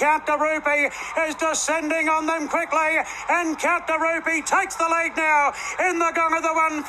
[0.00, 0.88] Count Rupee
[1.28, 6.32] is descending on them quickly, and Count Rupee takes the lead now in the gong
[6.32, 6.88] of the 150.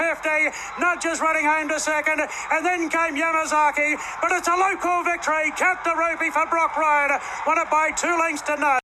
[0.79, 5.51] Nudges running home to second, and then came Yamazaki, but it's a local victory.
[5.57, 8.79] Count Rupee for Brock Road, won it by two lengths to none.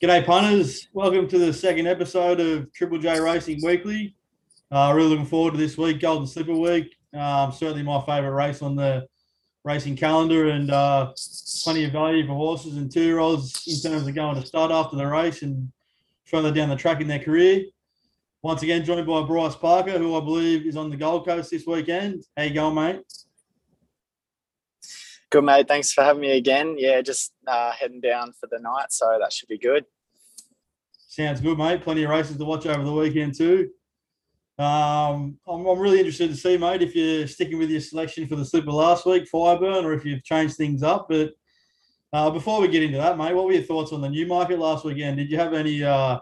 [0.00, 0.86] G'day, punters.
[0.92, 4.14] Welcome to the second episode of Triple J Racing Weekly.
[4.70, 6.94] Uh, really looking forward to this week, Golden Slipper Week.
[7.12, 9.08] Um, certainly my favourite race on the
[9.64, 11.12] racing calendar, and uh,
[11.62, 15.06] plenty of value for horses and two-year-olds in terms of going to start after the
[15.06, 15.70] race and
[16.24, 17.64] further down the track in their career.
[18.42, 21.64] Once again, joined by Bryce Parker, who I believe is on the Gold Coast this
[21.64, 22.24] weekend.
[22.36, 23.02] How you going, mate?
[25.30, 25.68] Good, mate.
[25.68, 26.74] Thanks for having me again.
[26.76, 29.84] Yeah, just uh, heading down for the night, so that should be good.
[31.08, 31.82] Sounds good, mate.
[31.82, 33.70] Plenty of races to watch over the weekend too.
[34.62, 38.36] Um, I'm, I'm really interested to see, mate, if you're sticking with your selection for
[38.36, 41.06] the Slipper last week, Fireburn, or if you've changed things up.
[41.08, 41.32] But
[42.12, 44.84] uh, before we get into that, mate, what were your thoughts on the Newmarket last
[44.84, 45.16] weekend?
[45.16, 46.18] Did you have any uh,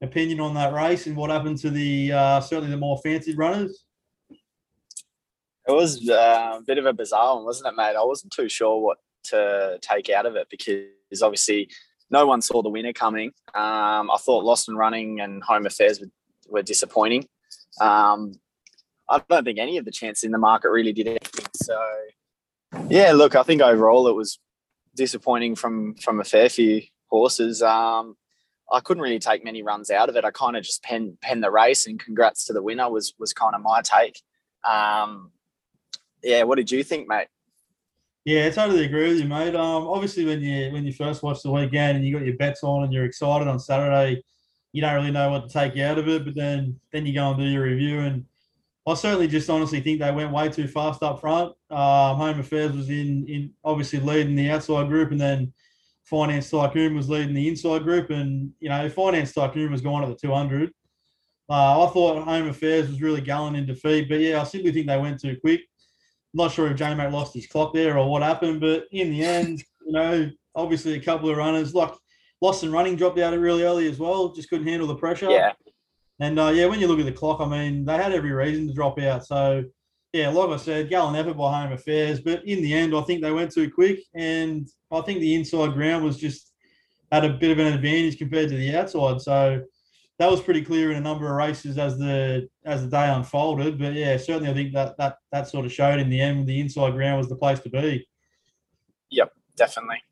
[0.00, 3.84] opinion on that race and what happened to the uh, certainly the more fancied runners?
[5.68, 7.96] It was uh, a bit of a bizarre one, wasn't it, mate?
[7.96, 11.68] I wasn't too sure what to take out of it because obviously
[12.10, 13.32] no one saw the winner coming.
[13.54, 16.10] Um, I thought Lost and Running and Home Affairs were,
[16.48, 17.26] were disappointing.
[17.80, 18.32] Um,
[19.08, 21.46] I don't think any of the chances in the market really did anything.
[21.54, 21.80] So,
[22.88, 24.38] yeah, look, I think overall it was
[24.94, 27.62] disappointing from from a fair few horses.
[27.62, 28.16] Um,
[28.72, 30.24] I couldn't really take many runs out of it.
[30.24, 33.32] I kind of just penned pen the race, and congrats to the winner was was
[33.32, 34.20] kind of my take.
[34.68, 35.30] Um,
[36.22, 37.28] yeah, what did you think, mate?
[38.24, 39.54] Yeah, I totally agree with you, mate.
[39.54, 42.64] Um, obviously, when you when you first watch the weekend and you got your bets
[42.64, 44.22] on and you're excited on Saturday,
[44.72, 46.24] you don't really know what to take out of it.
[46.24, 48.24] But then then you go and do your review, and
[48.86, 51.52] I certainly just honestly think they went way too fast up front.
[51.70, 55.52] Um, Home Affairs was in in obviously leading the outside group, and then
[56.04, 60.08] Finance Tycoon was leading the inside group, and you know Finance Tycoon was going at
[60.08, 60.70] the 200.
[61.48, 64.86] Uh, I thought Home Affairs was really gallant in defeat, but yeah, I simply think
[64.86, 65.60] they went too quick.
[66.34, 69.24] not sure if J Mac lost his clock there or what happened, but in the
[69.24, 71.92] end, you know, obviously a couple of runners like
[72.40, 75.30] Lost and Running dropped out really early as well, just couldn't handle the pressure.
[75.30, 75.52] Yeah.
[76.20, 78.66] And uh, yeah, when you look at the clock, I mean, they had every reason
[78.68, 79.26] to drop out.
[79.26, 79.64] So
[80.12, 83.20] yeah, like I said, gallant effort by Home Affairs, but in the end, I think
[83.20, 86.52] they went too quick, and I think the inside ground was just
[87.12, 89.20] had a bit of an advantage compared to the outside.
[89.20, 89.62] So
[90.18, 93.78] that was pretty clear in a number of races as the as the day unfolded.
[93.78, 96.46] But yeah, certainly I think that that that sort of showed in the end.
[96.46, 98.06] The inside ground was the place to be.
[99.10, 100.02] Yep, definitely.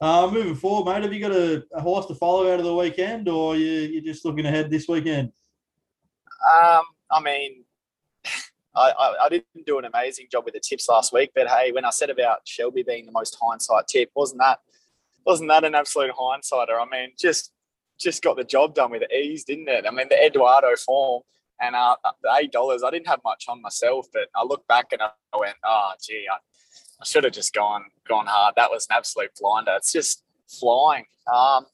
[0.00, 2.74] Uh, moving forward, mate, have you got a, a, horse to follow out of the
[2.74, 5.32] weekend, or you you're just looking ahead this weekend?
[6.54, 7.64] Um, I mean,
[8.76, 11.72] I, I, I, didn't do an amazing job with the tips last week, but hey,
[11.72, 14.60] when I said about Shelby being the most hindsight tip, wasn't that
[15.26, 16.80] wasn't that an absolute hindsighter?
[16.80, 17.50] I mean, just
[17.98, 19.84] just got the job done with ease, didn't it?
[19.84, 21.24] I mean, the Eduardo form
[21.60, 22.84] and uh, the eight dollars.
[22.84, 26.26] I didn't have much on myself, but I look back and I went, "Oh, gee,
[26.30, 26.36] I,
[27.00, 28.54] I should have just gone gone hard.
[28.56, 29.72] That was an absolute blinder.
[29.76, 31.66] It's just flying." Um,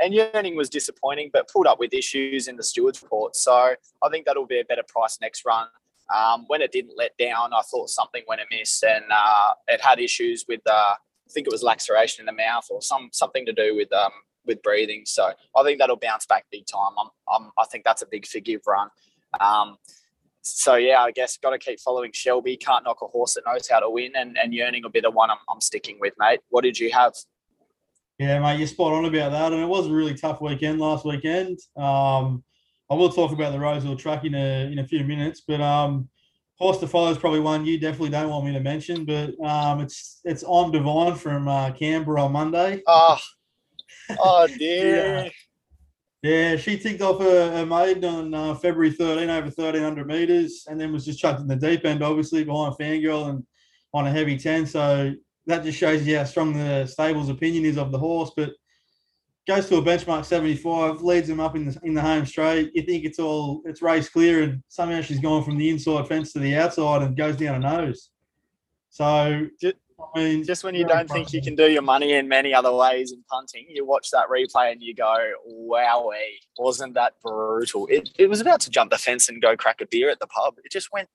[0.00, 3.34] and Yearning was disappointing, but pulled up with issues in the stewards report.
[3.34, 5.66] So I think that'll be a better price next run.
[6.14, 9.98] Um, when it didn't let down, I thought something went amiss, and uh, it had
[10.00, 10.60] issues with.
[10.66, 10.94] Uh,
[11.28, 14.12] I think it was laceration in the mouth or some something to do with um,
[14.46, 15.02] with breathing.
[15.04, 16.92] So I think that'll bounce back big time.
[16.98, 18.88] I'm, I'm i think that's a big forgive run.
[19.38, 19.76] Um,
[20.48, 22.56] so yeah, I guess got to keep following Shelby.
[22.56, 25.14] Can't knock a horse that knows how to win, and, and yearning a bit of
[25.14, 26.40] one I'm, I'm sticking with, mate.
[26.48, 27.14] What did you have?
[28.18, 31.04] Yeah, mate, you're spot on about that, and it was a really tough weekend last
[31.04, 31.58] weekend.
[31.76, 32.42] Um,
[32.90, 36.08] I will talk about the Rosehill track in a in a few minutes, but um,
[36.58, 39.04] horse to follow is probably one you definitely don't want me to mention.
[39.04, 42.82] But um, it's it's on Divine from uh, Canberra on Monday.
[44.10, 45.24] Oh, oh dear.
[45.24, 45.28] yeah.
[46.22, 50.80] Yeah, she ticked off her, a maiden on uh, February 13 over 1300 meters and
[50.80, 53.46] then was just chucked in the deep end, obviously, behind Fangirl and
[53.94, 54.66] on a heavy 10.
[54.66, 55.14] So
[55.46, 58.32] that just shows you how strong the stable's opinion is of the horse.
[58.36, 58.50] But
[59.46, 62.70] goes to a benchmark 75, leads them up in the in the home straight.
[62.74, 66.32] You think it's all it's race clear, and somehow she's gone from the inside fence
[66.32, 68.10] to the outside and goes down a nose.
[68.90, 69.46] So
[70.00, 72.72] I mean, just when you don't think you can do your money in many other
[72.72, 75.16] ways in punting, you watch that replay and you go,
[75.50, 79.80] "Wowee, wasn't that brutal?" It, it was about to jump the fence and go crack
[79.80, 80.54] a beer at the pub.
[80.64, 81.08] It just went.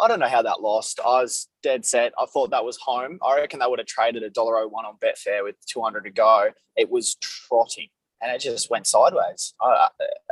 [0.00, 1.00] I don't know how that lost.
[1.00, 2.12] I was dead set.
[2.16, 3.18] I thought that was home.
[3.26, 6.04] I reckon they would have traded a dollar oh one on Betfair with two hundred
[6.04, 6.50] to go.
[6.76, 7.88] It was trotting,
[8.22, 9.54] and it just went sideways.
[9.60, 9.88] I,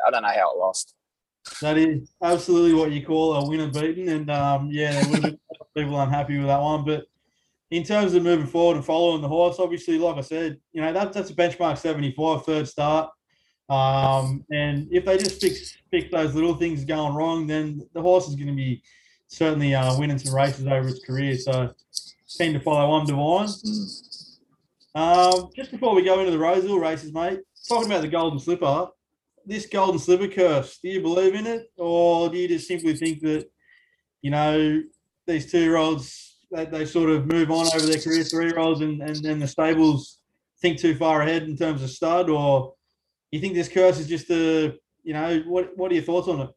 [0.07, 0.95] I don't know how it lost.
[1.61, 5.23] That is absolutely what you call a winner beaten, and um, yeah, there would have
[5.23, 5.39] been
[5.77, 7.07] people unhappy with that one, but
[7.71, 10.93] in terms of moving forward and following the horse, obviously, like I said, you know
[10.93, 13.11] that, that's a benchmark 75 third start.
[13.69, 18.29] Um, and if they just fix fix those little things going wrong, then the horse
[18.29, 18.83] is going to be
[19.27, 21.37] certainly uh, winning some races over its career.
[21.37, 21.73] So,
[22.39, 23.49] keen to follow on Divine.
[24.95, 28.89] Um, just before we go into the Rosehill races, mate, talking about the Golden Slipper,
[29.45, 33.21] this Golden Slipper curse, do you believe in it, or do you just simply think
[33.21, 33.47] that,
[34.23, 34.83] you know,
[35.27, 36.26] these two year olds
[36.57, 39.39] they, they sort of move on over their career, three year olds, and, and then
[39.39, 40.19] the stables
[40.61, 42.75] think too far ahead in terms of stud, or
[43.31, 46.41] you think this curse is just a, you know, what what are your thoughts on
[46.41, 46.51] it?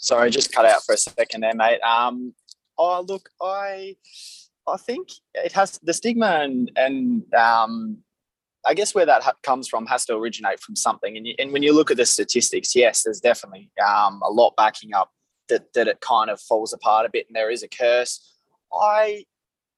[0.00, 1.80] Sorry, just cut out for a second there, mate.
[1.80, 2.32] Um,
[2.78, 3.96] oh, look, I,
[4.66, 7.98] I think it has the stigma and and um,
[8.66, 11.16] I guess where that ha- comes from has to originate from something.
[11.16, 14.54] And, you, and when you look at the statistics, yes, there's definitely um, a lot
[14.56, 15.10] backing up
[15.48, 18.36] that that it kind of falls apart a bit, and there is a curse.
[18.72, 19.24] I,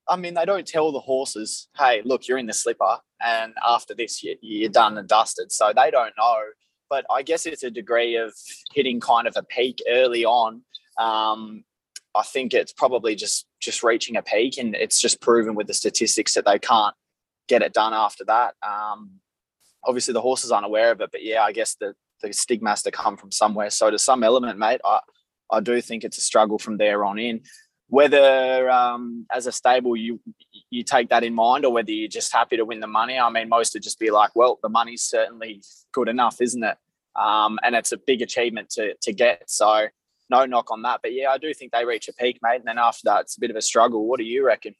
[0.09, 3.93] I mean, they don't tell the horses, "Hey, look, you're in the slipper, and after
[3.93, 6.39] this, you, you're done and dusted." So they don't know.
[6.89, 8.33] But I guess it's a degree of
[8.73, 10.63] hitting kind of a peak early on.
[10.99, 11.63] Um,
[12.13, 15.73] I think it's probably just just reaching a peak, and it's just proven with the
[15.73, 16.95] statistics that they can't
[17.47, 18.55] get it done after that.
[18.61, 19.21] Um,
[19.83, 22.83] obviously, the horses aren't aware of it, but yeah, I guess the the stigma has
[22.83, 23.69] to come from somewhere.
[23.69, 24.99] So to some element, mate, I
[25.51, 27.41] I do think it's a struggle from there on in.
[27.87, 30.21] Whether um, as a stable you
[30.69, 33.19] you take that in mind, or whether you're just happy to win the money.
[33.19, 35.61] I mean, most would just be like, well, the money's certainly
[35.91, 36.77] good enough, isn't it?
[37.15, 39.49] Um, and it's a big achievement to to get.
[39.49, 39.87] So
[40.29, 41.01] no knock on that.
[41.03, 42.57] But yeah, I do think they reach a peak, mate.
[42.57, 44.07] And then after that, it's a bit of a struggle.
[44.07, 44.73] What do you reckon?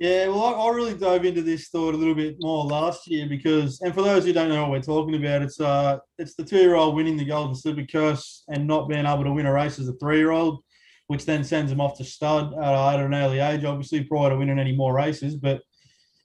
[0.00, 3.28] Yeah, well, I, I really dove into this thought a little bit more last year
[3.28, 6.42] because, and for those who don't know what we're talking about, it's uh, it's the
[6.42, 9.88] two-year-old winning the Golden Slipper Curse and not being able to win a race as
[9.88, 10.64] a three-year-old,
[11.08, 14.36] which then sends them off to stud uh, at an early age, obviously prior to
[14.38, 15.36] winning any more races.
[15.36, 15.60] But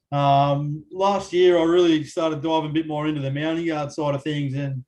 [0.09, 4.15] um, last year, I really started diving a bit more into the mounting yard side
[4.15, 4.85] of things, and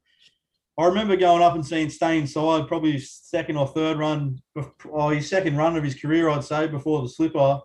[0.79, 4.41] I remember going up and seeing Stay Inside, probably his second or third run,
[4.85, 7.59] or his second run of his career, I'd say, before the slipper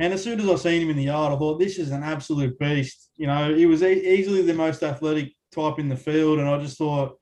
[0.00, 2.02] and as soon as I seen him in the yard, I thought this is an
[2.02, 3.10] absolute beast.
[3.18, 6.58] You know, he was e- easily the most athletic type in the field, and I
[6.58, 7.18] just thought,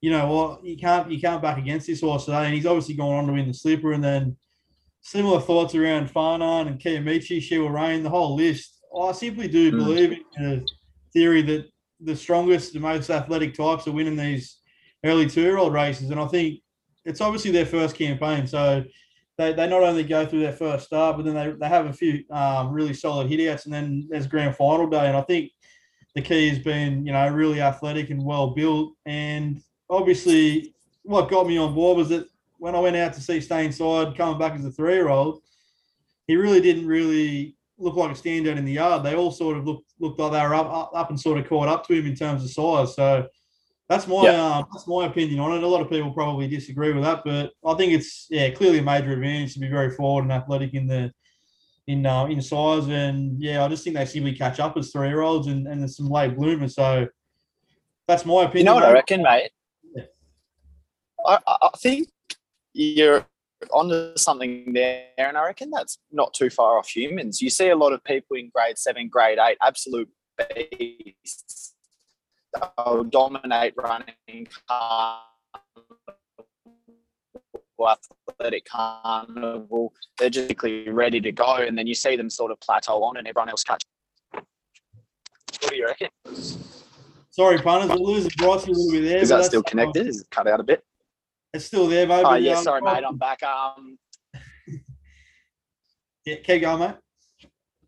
[0.00, 2.46] you know what, you can't you can't back against this horse today.
[2.46, 4.36] And he's obviously gone on to win the slipper, and then
[5.00, 8.80] similar thoughts around Farnan and Kiamichi, She Will Reign, the whole list.
[9.00, 9.76] I simply do mm.
[9.76, 10.68] believe in the
[11.12, 11.66] theory that
[12.00, 14.58] the strongest, the most athletic types are winning these
[15.04, 16.60] early two-year-old races, and I think
[17.04, 18.82] it's obviously their first campaign, so
[19.38, 21.92] they, they not only go through their first start, but then they, they have a
[21.92, 25.06] few um, really solid hitouts, and then there's grand final day.
[25.06, 25.52] And I think
[26.16, 28.94] the key has been, you know, really athletic and well built.
[29.06, 30.74] And obviously,
[31.04, 32.26] what got me on board was that
[32.58, 35.40] when I went out to see Stay Inside coming back as a three year old,
[36.26, 39.04] he really didn't really look like a standout in the yard.
[39.04, 41.48] They all sort of looked looked like they were up, up, up and sort of
[41.48, 42.96] caught up to him in terms of size.
[42.96, 43.28] So
[43.88, 45.62] that's my um, that's my opinion on it.
[45.62, 48.82] A lot of people probably disagree with that, but I think it's yeah clearly a
[48.82, 51.10] major advantage to be very forward and athletic in the
[51.86, 52.86] in uh, in size.
[52.88, 55.80] And yeah, I just think they simply catch up as three year olds and, and
[55.80, 56.74] there's some late bloomers.
[56.74, 57.08] So
[58.06, 58.58] that's my opinion.
[58.58, 58.90] You know what mate.
[58.90, 59.50] I reckon, mate?
[59.94, 60.04] Yeah.
[61.26, 62.08] I, I think
[62.74, 63.26] you're
[63.72, 67.40] onto something there, and I reckon that's not too far off humans.
[67.40, 71.74] You see a lot of people in grade seven, grade eight, absolute beasts
[72.54, 74.46] they'll dominate running
[77.86, 79.92] athletic carnival.
[80.18, 80.54] They're just
[80.88, 83.64] ready to go, and then you see them sort of plateau on, and everyone else
[83.64, 83.82] catch.
[84.32, 86.08] What do you reckon?
[87.30, 89.18] Sorry, punters, we're losing Bryce a little bit there.
[89.18, 90.06] Is that still connected?
[90.06, 90.82] Is it cut out a bit?
[91.54, 92.24] It's still there, mate.
[92.26, 93.04] Oh yeah, um, sorry, mate.
[93.06, 93.42] I'm back.
[93.42, 93.98] Um,
[96.24, 96.96] yeah, keep going, mate.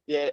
[0.06, 0.30] Yeah,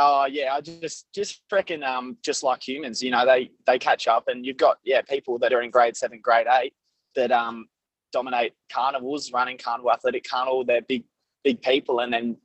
[0.00, 4.06] Oh yeah, I just just reckon um just like humans, you know, they they catch
[4.06, 6.72] up and you've got yeah, people that are in grade seven, grade eight
[7.16, 7.66] that um
[8.12, 11.02] dominate carnivals, running carnival, athletic carnival, they're big
[11.42, 12.36] big people and then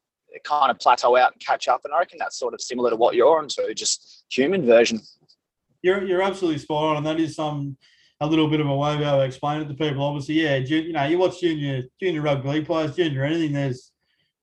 [0.43, 1.81] kind of plateau out and catch up.
[1.85, 4.99] And I reckon that's sort of similar to what you're into, just human version.
[5.83, 7.77] You're you're absolutely spot on, and that is some
[8.19, 10.03] a little bit of a way to explain it to people.
[10.03, 13.53] Obviously, yeah, you know, you watch junior junior rugby players, junior anything.
[13.53, 13.91] There's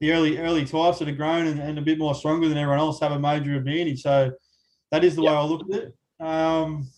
[0.00, 2.78] the early early types that are grown and, and, a bit more stronger than everyone
[2.78, 4.02] else have a major advantage.
[4.02, 4.32] So
[4.90, 5.32] that is the yep.
[5.32, 5.94] way I look at it.
[6.24, 6.88] Um,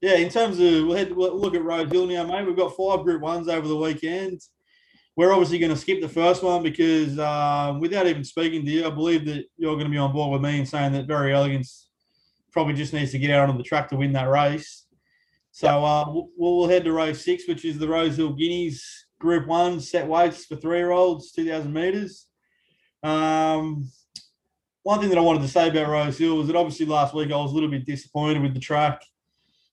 [0.00, 2.46] yeah, in terms of we'll, head, we'll look at Rosehill now, mate.
[2.46, 4.40] We've got five Group Ones over the weekend.
[5.16, 8.86] We're obviously going to skip the first one because um, without even speaking to you,
[8.86, 11.32] I believe that you're going to be on board with me in saying that Verry
[11.32, 11.66] Elleegant
[12.52, 14.84] probably just needs to get out on the track to win that race.
[15.52, 15.74] So yep.
[15.76, 20.06] uh, we'll, we'll head to race six, which is the Rosehill Guineas Group One set
[20.06, 22.26] weights for three year olds, 2,000 metres.
[23.06, 23.88] Um,
[24.82, 27.36] one thing that I wanted to say about Rosehill was that obviously last week I
[27.36, 29.00] was a little bit disappointed with the track.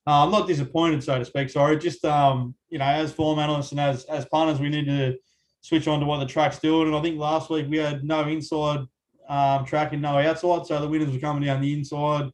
[0.06, 1.50] Uh, I'm not disappointed, so to speak.
[1.50, 5.18] Sorry, just um, you know, as form analysts and as as punters, we need to
[5.62, 6.88] switch on to what the track's doing.
[6.88, 8.82] And I think last week we had no inside
[9.28, 12.30] um, track and no outside, so the winners were coming down the inside.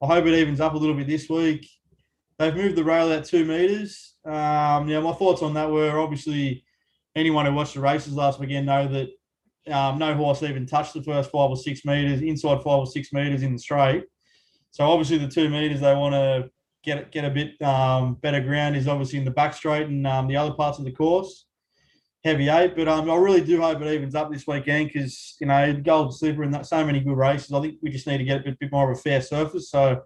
[0.00, 1.68] I hope it evens up a little bit this week.
[2.38, 4.14] They've moved the rail out two meters.
[4.24, 6.64] Um, my thoughts on that were obviously
[7.16, 9.08] anyone who watched the races last weekend know that
[9.70, 13.12] um, no horse even touched the first five or six meters, inside five or six
[13.12, 14.04] meters in the straight.
[14.70, 16.50] So obviously the two meters they want to
[16.84, 20.28] get get a bit um, better ground is obviously in the back straight and um,
[20.28, 21.46] the other parts of the course.
[22.24, 25.46] Heavy eight, but um, I really do hope it evens up this weekend because you
[25.46, 27.52] know Gold Slipper and that so many good races.
[27.52, 29.70] I think we just need to get a bit, bit more of a fair surface.
[29.70, 30.02] So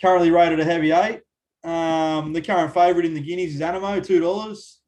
[0.00, 1.20] currently rated a heavy eight.
[1.64, 4.80] Um, the current favourite in the Guineas is Anamoe, two dollars.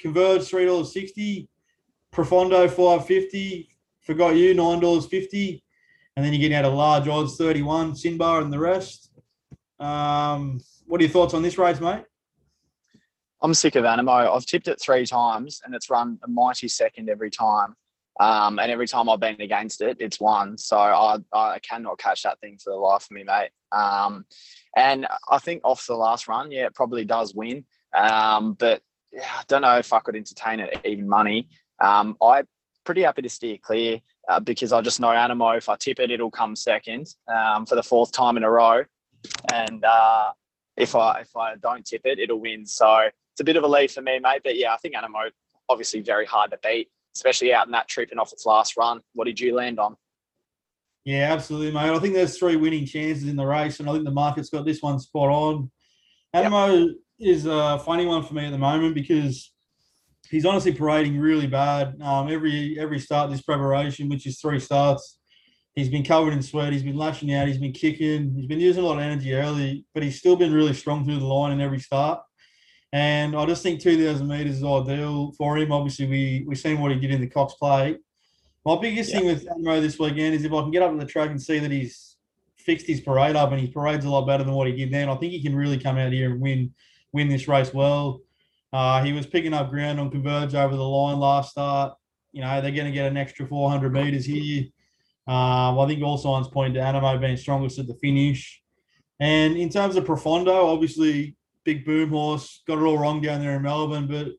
[0.00, 1.48] Converge, three dollars sixty.
[2.14, 3.68] Profondo, five fifty.
[4.00, 5.64] Forgot you, nine dollars fifty.
[6.16, 7.92] And then you're getting out of large odds, thirty-one.
[7.92, 9.10] Sinbar and the rest.
[9.80, 12.04] Um, what are your thoughts on this race, mate?
[13.42, 14.34] I'm sick of Anamoe.
[14.34, 17.74] I've tipped it three times and it's run a mighty second every time.
[18.20, 20.56] Um, and every time I've been against it, it's won.
[20.56, 23.50] So I, I cannot catch that thing for the life of me, mate.
[23.72, 24.24] Um,
[24.76, 27.64] and I think off the last run, yeah, it probably does win.
[27.92, 31.48] Um, but yeah, I don't know if I could entertain it even money.
[31.80, 32.46] Um, I'm
[32.84, 36.10] pretty happy to steer clear uh, because I just know Anamoe, If I tip it,
[36.10, 38.84] it'll come second um, for the fourth time in a row.
[39.52, 40.32] And uh,
[40.76, 42.66] if I if I don't tip it, it'll win.
[42.66, 44.42] So it's a bit of a lead for me, mate.
[44.44, 45.30] But yeah, I think Anamoe
[45.68, 49.00] obviously very hard to beat especially out in that trip and off its last run.
[49.12, 49.96] What did you land on?
[51.04, 51.90] Yeah, absolutely, mate.
[51.90, 54.64] I think there's three winning chances in the race, and I think the market's got
[54.64, 55.70] this one spot on.
[56.34, 57.34] Anamoe yep.
[57.36, 59.52] is a funny one for me at the moment because
[60.34, 61.94] he's honestly parading really bad.
[62.02, 65.20] Um, every every start this preparation, which is three starts,
[65.76, 66.72] he's been covered in sweat.
[66.72, 67.46] He's been lashing out.
[67.46, 68.34] He's been kicking.
[68.34, 71.20] He's been using a lot of energy early, but he's still been really strong through
[71.20, 72.20] the line in every start.
[72.92, 75.70] And I just think 2,000 metres is ideal for him.
[75.70, 77.98] Obviously, we, we've seen what he did in the Cox Plate.
[78.66, 79.18] My biggest yeah.
[79.18, 81.40] thing with Anamoe this weekend is if I can get up to the track and
[81.40, 82.16] see that he's
[82.56, 85.08] fixed his parade up and his parade's a lot better than what he did then,
[85.08, 86.72] I think he can really come out here and win
[87.12, 88.20] win this race well.
[88.74, 91.94] Uh, he was picking up ground on Converge over the line last start.
[92.32, 94.64] You know, they're going to get an extra 400 metres here.
[95.28, 98.60] Um, I think all signs point to Anamoe being strongest at the finish.
[99.20, 103.54] And in terms of Profondo, obviously big boom horse, got it all wrong down there
[103.54, 104.08] in Melbourne.
[104.08, 104.32] But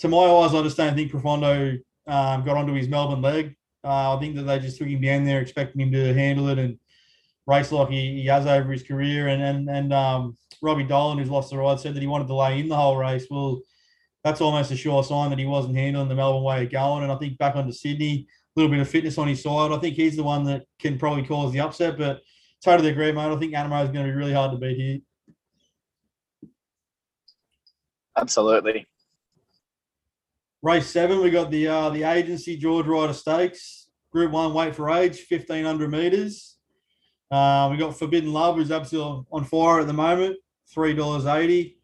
[0.00, 3.56] to my eyes, I just don't think Profondo um, got onto his Melbourne leg.
[3.82, 6.58] Uh, I think that they just took him down there, expecting him to handle it
[6.58, 6.78] and
[7.46, 9.28] race like he, he has over his career.
[9.28, 12.34] And and and um, Robbie Dolan, who's lost the ride, said that he wanted to
[12.34, 13.26] lay in the whole race.
[13.30, 13.60] Well,
[14.24, 17.02] that's almost a sure sign that he wasn't handling the Melbourne way of going.
[17.02, 19.72] And I think back onto Sydney, a little bit of fitness on his side.
[19.72, 21.98] I think he's the one that can probably cause the upset.
[21.98, 22.20] But
[22.62, 23.32] totally agree, mate.
[23.32, 24.98] I think Anamoe is going to be really hard to beat here.
[28.16, 28.86] Absolutely.
[30.62, 34.90] Race seven, we got the uh, the agency George Ryder Stakes, Group One weight for
[34.90, 36.51] age, fifteen hundred meters.
[37.32, 40.36] Uh, we got Forbidden Love, who's absolutely on fire at the moment,
[40.68, 41.78] three dollars eighty.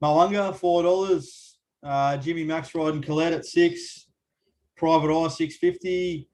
[0.00, 1.58] Mo'unga, four dollars.
[1.82, 4.06] Uh, Jimmy Maxride and Colette at six.
[4.76, 6.28] Private Eye six fifty.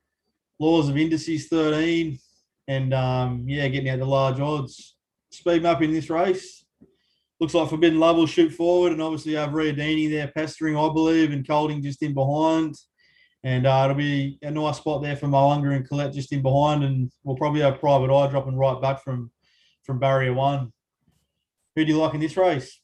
[0.61, 2.17] Laws of Indices thirteen,
[2.69, 4.95] and um, yeah, getting out the large odds.
[5.31, 6.65] Speed map in this race
[7.41, 11.33] looks like Forbidden Love will shoot forward, and obviously have Riodini there pestering, I believe,
[11.33, 12.77] and Kolding just in behind.
[13.45, 16.83] And uh, it'll be a nice spot there for Mo'unga and Colette just in behind,
[16.83, 19.31] and we'll probably have Private Eye dropping right back from
[19.85, 20.73] from barrier one.
[21.77, 22.81] Who do you like in this race?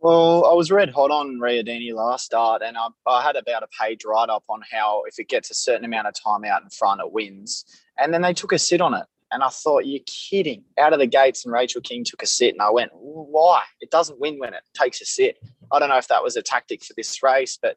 [0.00, 3.68] Well, I was red hot on Riodini last start, and I, I had about a
[3.78, 6.70] page write up on how if it gets a certain amount of time out in
[6.70, 7.64] front, it wins.
[7.98, 9.04] And then they took a sit on it.
[9.30, 10.64] And I thought, you're kidding.
[10.78, 12.54] Out of the gates, and Rachel King took a sit.
[12.54, 13.64] And I went, why?
[13.80, 15.36] It doesn't win when it takes a sit.
[15.70, 17.76] I don't know if that was a tactic for this race, but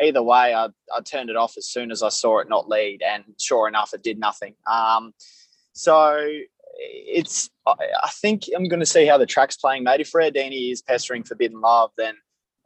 [0.00, 3.02] either way, I, I turned it off as soon as I saw it not lead.
[3.02, 4.54] And sure enough, it did nothing.
[4.70, 5.12] Um,
[5.72, 6.28] so
[6.78, 10.00] it's, I think I'm going to see how the track's playing, mate.
[10.00, 12.14] If Riodini is pestering Forbidden Love, then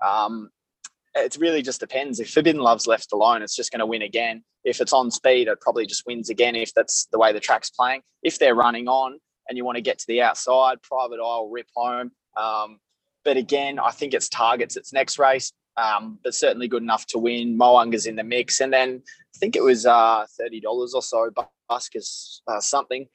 [0.05, 0.51] um,
[1.15, 2.21] it really just depends.
[2.21, 4.43] If Forbidden Love's left alone, it's just going to win again.
[4.65, 7.71] If it's on speed, it probably just wins again if that's the way the track's
[7.71, 8.03] playing.
[8.23, 9.19] If they're running on
[9.49, 12.13] and you want to get to the outside, Private Eye will rip home.
[12.37, 12.79] Um,
[13.25, 17.19] but again, I think it's targets its next race, um, but certainly good enough to
[17.19, 17.57] win.
[17.57, 18.61] Mo'unga's in the mix.
[18.61, 21.31] And then I think it was uh, $30 or so,
[21.71, 23.07] Buskers uh, something,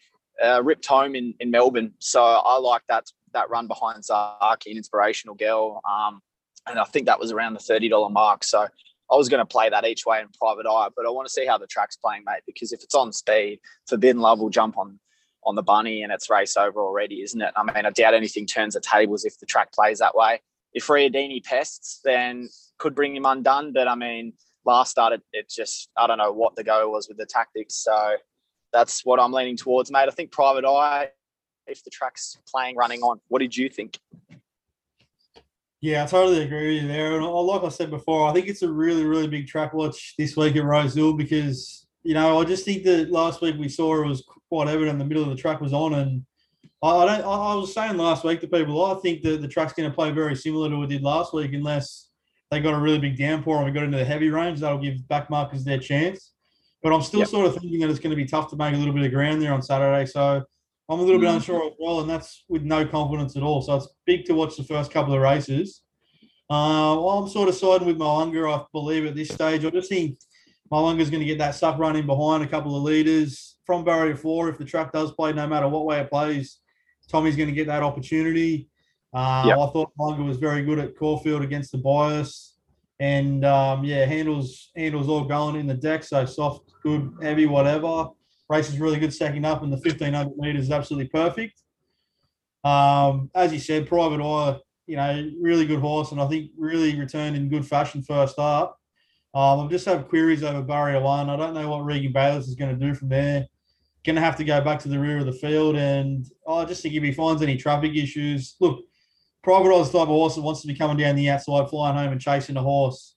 [0.43, 1.93] uh, ripped home in, in Melbourne.
[1.99, 5.81] So I like that that run behind Zaaki, an inspirational girl.
[5.89, 6.21] Um,
[6.67, 8.45] and I think that was around the $30 mark.
[8.45, 11.27] So I was going to play that each way in private eye, but I want
[11.27, 12.41] to see how the track's playing, mate.
[12.47, 14.99] Because if it's on speed, Forbidden Love will jump on
[15.43, 17.53] on the bunny and it's race over already, isn't it?
[17.55, 20.41] I mean, I doubt anything turns the tables if the track plays that way.
[20.75, 23.73] If Riodini pests, then could bring him undone.
[23.73, 24.33] But I mean,
[24.65, 27.75] last start, it, it just I don't know what the go was with the tactics.
[27.83, 28.15] So
[28.71, 30.07] that's what I'm leaning towards, mate.
[30.07, 31.09] I think private eye,
[31.65, 33.19] if the track's playing running on.
[33.29, 33.97] What did you think?
[35.81, 37.15] Yeah, I totally agree with you there.
[37.15, 40.15] And uh, like I said before, I think it's a really, really big track watch
[40.17, 44.01] this week at Rosehill because, you know, I just think that last week we saw
[44.01, 45.93] it was quite evident the middle of the track was on.
[45.93, 46.25] And
[46.85, 49.89] I, don't, I was saying last week to people, I think that the track's going
[49.89, 52.09] to play very similar to what it did last week unless
[52.51, 54.59] they got a really big downpour and we got into the heavy range.
[54.59, 56.33] That'll give backmarkers their chance.
[56.83, 57.29] But I'm still yep.
[57.29, 59.11] sort of thinking that it's going to be tough to make a little bit of
[59.11, 60.05] ground there on Saturday.
[60.05, 60.43] So
[60.87, 61.35] I'm a little bit mm.
[61.35, 63.61] unsure as well, and that's with no confidence at all.
[63.61, 65.81] So it's big to watch the first couple of races.
[66.47, 69.65] Uh, well, I'm sort of siding with Mo'unga, I believe, at this stage.
[69.65, 70.19] I just think
[70.71, 74.49] Mo'unga's going to get that suck running behind a couple of leaders from barrier four.
[74.49, 76.59] If the track does play, no matter what way it plays,
[77.09, 78.69] Tommy's going to get that opportunity.
[79.13, 79.57] Uh, yep.
[79.57, 82.57] I thought Mo'unga was very good at Caulfield against the bias.
[82.99, 88.09] And um, yeah, handles handles all going in the deck, so soft, good, heavy, whatever.
[88.47, 91.59] Race is really good second up, and the 1500 meters is absolutely perfect.
[92.63, 96.97] Um, as you said, Private Eye, you know, really good horse, and I think really
[96.97, 98.79] returned in good fashion first up.
[99.33, 101.29] Um, I just have queries over barrier one.
[101.29, 103.45] I don't know what Regan Bayliss is going to do from there.
[104.05, 106.83] Going to have to go back to the rear of the field, and oh, just
[106.83, 108.81] think if he finds any traffic issues, look,
[109.45, 112.11] Private Eye's type of horse that wants to be coming down the outside, flying home
[112.11, 113.15] and chasing a horse.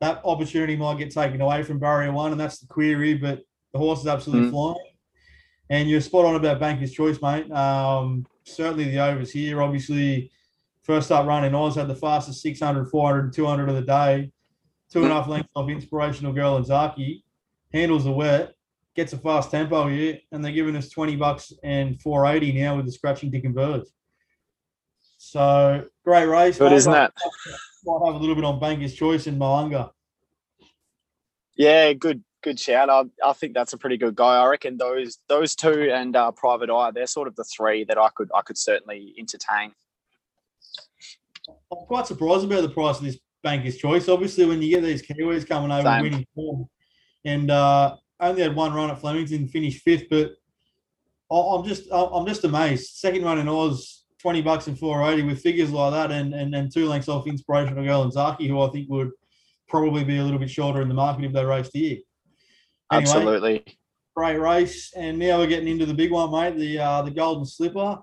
[0.00, 3.14] That opportunity might get taken away from barrier one, and that's the query.
[3.14, 3.42] But
[3.72, 4.52] the horse is absolutely mm.
[4.52, 4.94] flying.
[5.70, 7.50] And you're spot on about Banker's Choice, mate.
[7.52, 9.62] Um, certainly the overs here.
[9.62, 10.32] Obviously,
[10.82, 14.32] first up running, in Oz had the fastest 600, 400, 200 of the day.
[14.90, 17.22] Two and a half lengths off Inspirational Girl and Zaaki.
[17.72, 18.54] Handles the wet.
[18.98, 20.18] Gets a fast tempo here.
[20.32, 23.84] And they're giving us 20 bucks and 480 now with the scratching to converge.
[25.18, 26.58] So great race.
[26.58, 27.12] Good, isn't that?
[27.84, 29.90] Might have a little bit on Banker's Choice in Mo'unga.
[31.54, 32.90] Yeah, good good shout.
[32.90, 34.34] I, I think that's a pretty good guy.
[34.36, 37.98] I reckon those those two and uh, Private Eye, they're sort of the three that
[37.98, 39.70] I could I could certainly entertain.
[41.70, 44.08] I'm quite surprised about the price of this Banker's Choice.
[44.08, 46.02] Obviously, when you get these Kiwis coming over Same.
[46.02, 46.68] winning form,
[47.24, 50.32] and uh, only had one run at Flemington, finished fifth, but
[51.30, 52.96] I'm just I'm just amazed.
[52.96, 56.54] Second run in Oz, twenty bucks and four eighty with figures like that, and and,
[56.54, 59.10] and two lengths off Inspirational Girl and Zaaki, who I think would
[59.68, 61.98] probably be a little bit shorter in the market if they raced here.
[62.90, 63.64] Anyway, Absolutely.
[64.16, 66.58] Great race, and now we're getting into the big one, mate.
[66.58, 67.98] The uh, the Golden Slipper.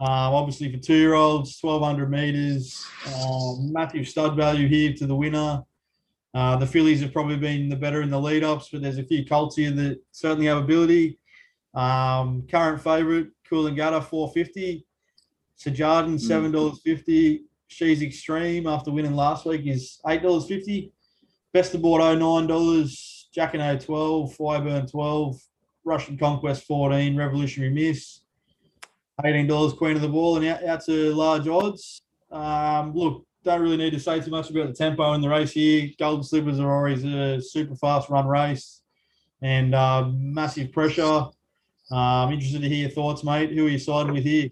[0.00, 2.84] Um, obviously for two year olds, twelve hundred meters.
[3.06, 5.62] Um, Matthew stud value here to the winner.
[6.34, 9.04] Uh, the fillies have probably been the better in the lead ups, but there's a
[9.04, 11.18] few colts here that certainly have ability.
[11.74, 14.86] Um, current favourite, Cool and Coolangatta, four fifty.
[15.56, 16.16] Sejardan, hmm.
[16.18, 17.44] seven dollars fifty.
[17.68, 20.92] She's extreme after winning last week is eight dollars fifty.
[21.52, 23.14] Best of aboard oh nine dollars.
[23.34, 25.42] Jack and 12, Fireburn 12,
[25.84, 28.20] Russian Conquest 14, Revolutionary Miss,
[29.24, 32.00] $18 Queen of the Ball, and out, out to large odds.
[32.30, 35.52] Um, look, don't really need to say too much about the tempo in the race
[35.52, 35.90] here.
[35.98, 38.80] Golden Slippers are always a super fast run race
[39.42, 41.04] and uh, massive pressure.
[41.04, 41.30] Uh,
[41.90, 43.50] I'm interested to hear your thoughts, mate.
[43.50, 44.48] Who are you siding with here?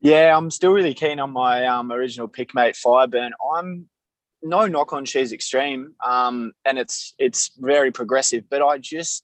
[0.00, 3.32] Yeah, I'm still really keen on my um, original pick, mate, Fireburn.
[3.54, 3.88] I'm
[4.42, 8.44] no knock on She's Extreme, um, and it's it's very progressive.
[8.48, 9.22] But I just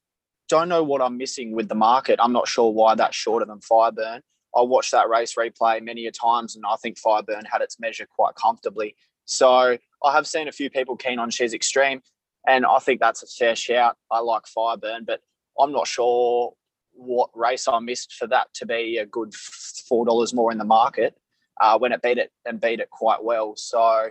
[0.50, 2.20] don't know what I'm missing with the market.
[2.22, 4.20] I'm not sure why that's shorter than Fireburn.
[4.56, 8.06] I watched that race replay many a times, and I think Fireburn had its measure
[8.06, 8.96] quite comfortably.
[9.26, 12.00] So I have seen a few people keen on She's Extreme,
[12.46, 13.96] and I think that's a fair shout.
[14.10, 15.20] I like Fireburn, but
[15.58, 16.54] I'm not sure
[16.92, 20.64] what race I missed for that to be a good four dollars more in the
[20.64, 21.14] market
[21.60, 23.54] uh, when it beat it and beat it quite well.
[23.56, 24.10] So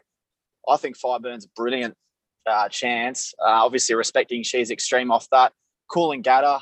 [0.68, 1.96] I think Fireburn's a brilliant
[2.46, 3.34] uh, chance.
[3.40, 5.54] Uh, obviously, respecting she's extreme off that.
[5.92, 6.62] Coolangatta,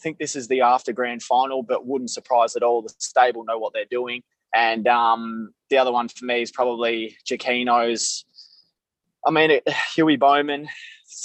[0.00, 2.82] think this is the after grand final, but wouldn't surprise at all.
[2.82, 4.22] The stable know what they're doing.
[4.54, 8.24] And um, the other one for me is probably Jacquinot's.
[9.26, 10.68] I mean, it, Huey Bowman,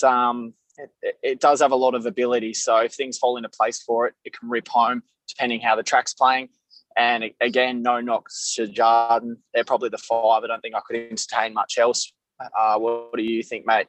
[0.03, 0.53] um,
[1.01, 2.53] it, it, does have a lot of ability.
[2.53, 5.83] So if things fall into place for it, it can rip home depending how the
[5.83, 6.49] track's playing.
[6.95, 9.37] And again, no knocks to Jarden.
[9.53, 10.43] They're probably the five.
[10.43, 12.11] I don't think I could entertain much else.
[12.39, 13.87] Uh, what, do you think, mate?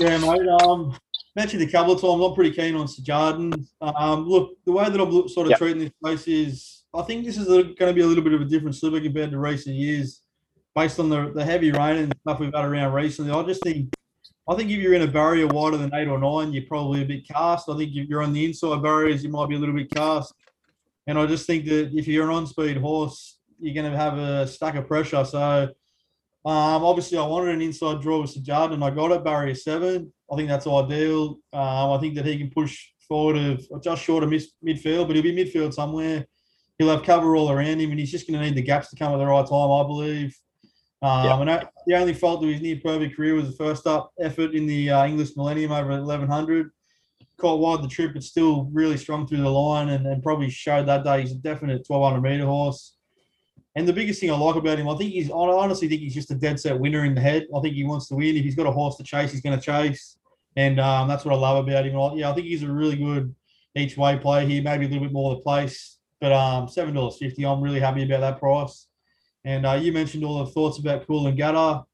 [0.00, 0.46] Yeah, mate.
[0.60, 0.96] Um,
[1.36, 2.22] mentioned a couple of times.
[2.24, 3.66] I'm pretty keen on Jarden.
[3.80, 5.58] Um, look, the way that I'm sort of yep.
[5.58, 8.40] treating this place is, I think this is going to be a little bit of
[8.40, 10.22] a different slipper compared to recent years.
[10.74, 13.92] based on the, the heavy rain and stuff we've had around recently, I just think
[14.48, 17.04] I think if you're in a barrier wider than eight or nine, you're probably a
[17.04, 17.68] bit cast.
[17.68, 20.32] I think if you're on the inside barriers, you might be a little bit cast.
[21.08, 24.46] And I just think that if you're an on-speed horse, you're going to have a
[24.46, 25.24] stack of pressure.
[25.24, 25.68] So
[26.46, 30.12] um, obviously, I wanted an inside draw with Sajard, and I got it barrier seven.
[30.30, 31.40] I think that's ideal.
[31.52, 35.24] Um, I think that he can push forward of just short of midfield, but he'll
[35.24, 36.24] be midfield somewhere.
[36.78, 38.96] He'll have cover all around him, and he's just going to need the gaps to
[38.96, 40.38] come at the right time, I believe.
[41.02, 41.48] Um, yep.
[41.48, 44.66] And the only fault to his near perfect career was the first up effort in
[44.66, 46.70] the uh, Inglis Millennium over 1100.
[47.38, 50.86] Caught wide the trip, but still really strong through the line and, and probably showed
[50.86, 52.95] that day he's a definite 1200 meter horse.
[53.76, 56.14] And the biggest thing I like about him, I think he's, I honestly think he's
[56.14, 57.46] just a dead set winner in the head.
[57.54, 58.34] I think he wants to win.
[58.34, 60.16] If he's got a horse to chase, he's going to chase.
[60.56, 62.18] And um, that's what I love about him.
[62.18, 63.34] Yeah, I think he's a really good
[63.74, 65.98] each way play here, maybe a little bit more of the place.
[66.22, 68.86] But um, $7.50, I'm really happy about that price.
[69.44, 71.84] And uh, you mentioned all the thoughts about Coolangatta.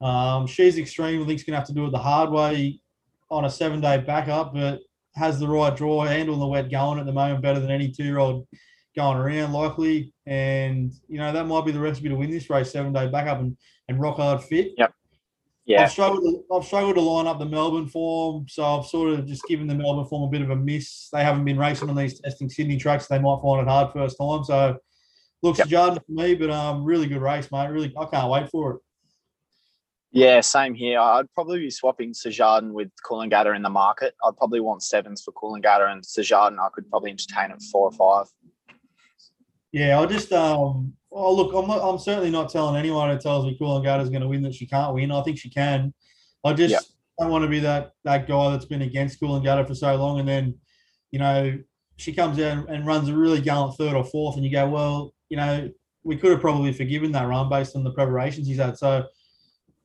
[0.00, 1.22] Um, she's extreme.
[1.22, 2.80] I think she's going to have to do it the hard way
[3.30, 4.80] on a seven day backup, but
[5.14, 8.04] has the right draw, handling the wet going at the moment better than any two
[8.04, 8.46] year old
[8.98, 10.12] going around, likely.
[10.26, 13.38] And, you know, that might be the recipe to win this race seven day backup
[13.38, 13.56] and,
[13.88, 14.72] and rock hard fit.
[14.76, 14.92] Yep.
[15.64, 15.82] Yeah.
[15.82, 19.26] I've struggled, to, I've struggled to line up the Melbourne form, so I've sort of
[19.26, 21.08] just given the Melbourne form a bit of a miss.
[21.12, 23.06] They haven't been racing on these testing Sydney tracks.
[23.06, 24.44] They might find it hard first time.
[24.44, 24.78] So
[25.42, 25.94] looks yep.
[25.94, 27.68] For me, but um, really good race, mate.
[27.68, 28.80] Really, I can't wait for it.
[30.10, 30.98] Yeah, same here.
[30.98, 34.14] I'd probably be swapping Sejardan with Coolangatta in the market.
[34.24, 36.58] I'd probably want sevens for Coolangatta and Sejardan.
[36.58, 38.26] I could probably entertain at four or five.
[39.72, 40.94] Yeah, I just um.
[41.10, 44.20] Oh, look, I'm not, I'm certainly not telling anyone who tells me Coolangatta is going
[44.20, 45.10] to win that she can't win.
[45.10, 45.94] I think she can.
[46.44, 46.82] I just yep.
[47.18, 50.28] don't want to be that that guy that's been against Coolangatta for so long, and
[50.28, 50.54] then,
[51.10, 51.58] you know,
[51.96, 55.14] she comes out and runs a really gallant third or fourth, and you go, well,
[55.30, 55.70] you know,
[56.04, 58.76] we could have probably forgiven that run based on the preparations he's had.
[58.76, 59.06] So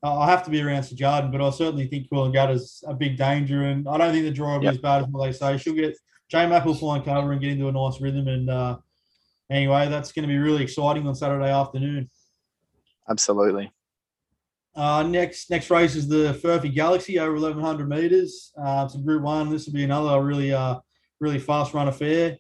[0.03, 2.83] I have to be around Sir Jordan, but I certainly think cool and gutter is
[2.85, 4.75] a big danger, and I don't think the draw will be yep.
[4.75, 5.57] as bad as what they say.
[5.57, 8.49] She'll get J Mac will fly and cover and get into a nice rhythm, and
[8.49, 8.77] uh,
[9.49, 12.09] anyway, that's going to be really exciting on Saturday afternoon.
[13.09, 13.71] Absolutely.
[14.75, 18.51] Uh, next next race is the Furphy Galaxy over 1100 meters.
[18.57, 19.49] Uh, it's a Group One.
[19.49, 20.79] This will be another really uh,
[21.19, 22.37] really fast run affair.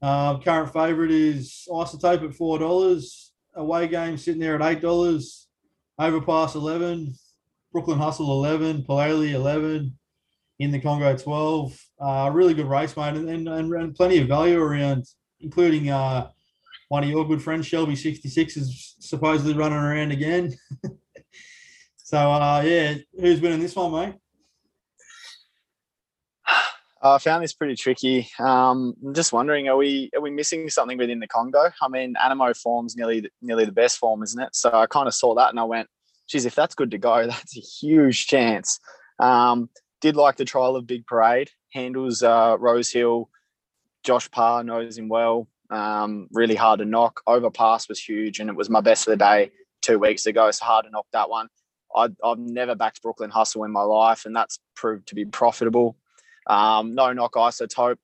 [0.00, 3.32] Um, current favourite is Isotope at four dollars.
[3.54, 5.46] Away game sitting there at eight dollars.
[5.98, 7.14] Overpass eleven.
[7.72, 8.82] Brooklyn Hustle eleven.
[8.82, 9.96] Palali eleven.
[10.58, 11.78] In the Congo twelve.
[12.00, 15.06] Uh, really good race, mate, and, and, and plenty of value around,
[15.42, 16.28] including uh,
[16.88, 20.52] one of your good friends, Shelby sixty six, is supposedly running around again.
[21.96, 24.14] so uh, yeah, who's winning this one, mate?
[27.02, 28.28] I found this pretty tricky.
[28.38, 31.70] Um, I'm just wondering, are we are we missing something within the Congo?
[31.80, 34.54] I mean, Anamoe form's nearly nearly the best form, isn't it?
[34.54, 35.88] So I kind of saw that and I went,
[36.28, 38.78] geez, if that's good to go, that's a huge chance.
[39.18, 43.30] Um, did like the trial of Big Parade, handles uh, Rosehill,
[44.02, 45.48] Josh Parr knows him well.
[45.70, 47.22] Um, really hard to knock.
[47.26, 50.50] Overpass was huge, and it was my best of the day two weeks ago.
[50.50, 51.48] So hard to knock that one.
[51.94, 55.96] I, I've never backed Brooklyn Hustle in my life, and that's proved to be profitable.
[56.46, 57.98] Um, no knock isotope.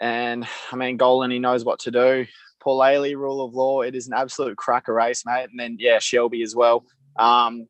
[0.00, 2.26] And I mean, Golan, he knows what to do.
[2.60, 5.48] Paul Ailey, rule of law, it is an absolute cracker race, mate.
[5.50, 6.84] And then, yeah, Shelby as well.
[7.18, 7.68] Um,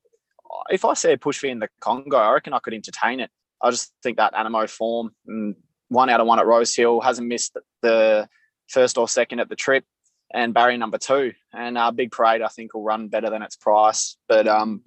[0.70, 3.30] if I a push for in the Congo, I reckon I could entertain it.
[3.60, 5.56] I just think that Anamoe form, and
[5.94, 8.28] one out of one at Rosehill, hasn't missed the
[8.68, 9.84] first or second at the trip,
[10.32, 11.32] and Barry number two.
[11.52, 14.16] And uh, Big Parade, I think, will run better than its price.
[14.28, 14.82] But um,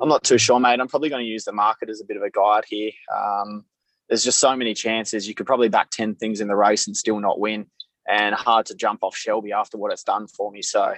[0.00, 0.80] I'm not too sure, mate.
[0.80, 2.90] I'm probably going to use the market as a bit of a guide here.
[3.14, 3.64] Um,
[4.08, 5.26] there's just so many chances.
[5.28, 7.66] You could probably back 10 things in the race and still not win.
[8.08, 10.62] And hard to jump off Shelby after what it's done for me.
[10.62, 10.94] So,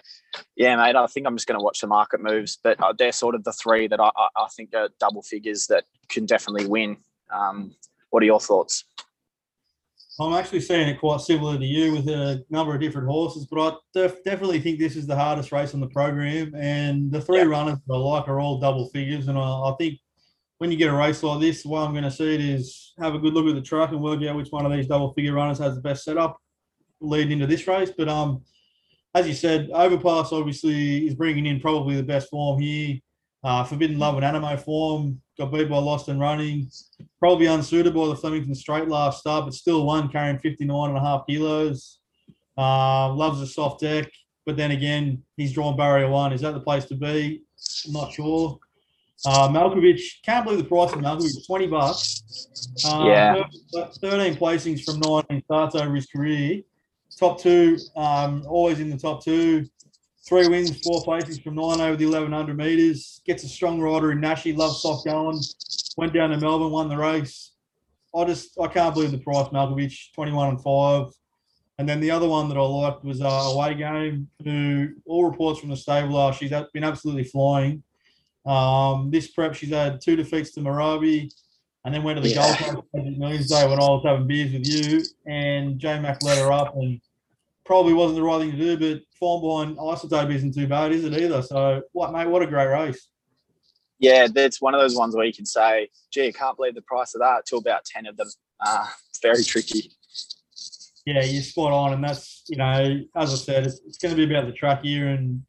[0.56, 2.58] yeah, mate, I think I'm just going to watch the market moves.
[2.62, 5.84] But uh, they're sort of the three that I, I think are double figures that
[6.08, 6.96] can definitely win.
[7.30, 7.74] Um,
[8.10, 8.84] what are your thoughts?
[10.20, 13.60] I'm actually seeing it quite similar to you with a number of different horses, but
[13.60, 16.54] I def- definitely think this is the hardest race on the program.
[16.54, 19.28] And the three runners that I like are all double figures.
[19.28, 19.98] And I, I think
[20.58, 22.92] when you get a race like this, the way I'm going to see it is
[23.00, 25.14] have a good look at the truck and work out which one of these double
[25.14, 26.36] figure runners has the best setup
[27.00, 27.90] leading into this race.
[27.96, 28.44] But um,
[29.14, 32.98] as you said, Overpass obviously is bringing in probably the best form here.
[33.42, 36.70] Uh, Forbidden Love and Anamoe form got beat by Lost and Running.
[37.18, 41.00] Probably unsuited by the Flemington Straight last start, but still one carrying 59 and a
[41.00, 41.98] half kilos.
[42.56, 44.10] Uh, loves a soft deck,
[44.44, 46.32] but then again, he's drawn barrier one.
[46.32, 47.42] Is that the place to be?
[47.86, 48.58] I'm not sure.
[49.24, 52.22] Uh, Malkovich, can't believe the price of Malkovich, 20 bucks.
[52.84, 53.42] Uh, yeah.
[54.00, 56.62] 13 placings from 19 starts over his career.
[57.18, 59.66] Top two, um, always in the top two.
[60.24, 63.20] Three wins, four places from nine over the 1100 metres.
[63.26, 65.40] Gets a strong rider in Nashi, loves soft going.
[65.96, 67.52] Went down to Melbourne, won the race.
[68.14, 71.06] I just, I can't believe the price, Malkovich, 21 and 5.
[71.78, 75.58] And then the other one that I liked was uh, Away Game, who all reports
[75.58, 77.82] from the stable are she's been absolutely flying.
[78.46, 81.32] Um, this prep, she's had two defeats to Marabi
[81.84, 82.56] and then went to the yeah.
[82.58, 85.02] Gold Coast Day when I was having beers with you.
[85.26, 87.00] And J Mac let her up and
[87.64, 91.04] probably wasn't the right thing to do, but Fine Blind Isotope isn't too bad, is
[91.04, 91.42] it either?
[91.42, 93.08] So, what, mate, what a great race.
[93.98, 96.82] Yeah, that's one of those ones where you can say, gee, I can't believe the
[96.82, 98.28] price of that to about 10 of them.
[98.60, 99.92] Uh, it's very tricky.
[101.06, 101.92] Yeah, you're spot on.
[101.92, 104.82] And that's, you know, as I said, it's, it's going to be about the track
[104.82, 105.06] here.
[105.06, 105.42] And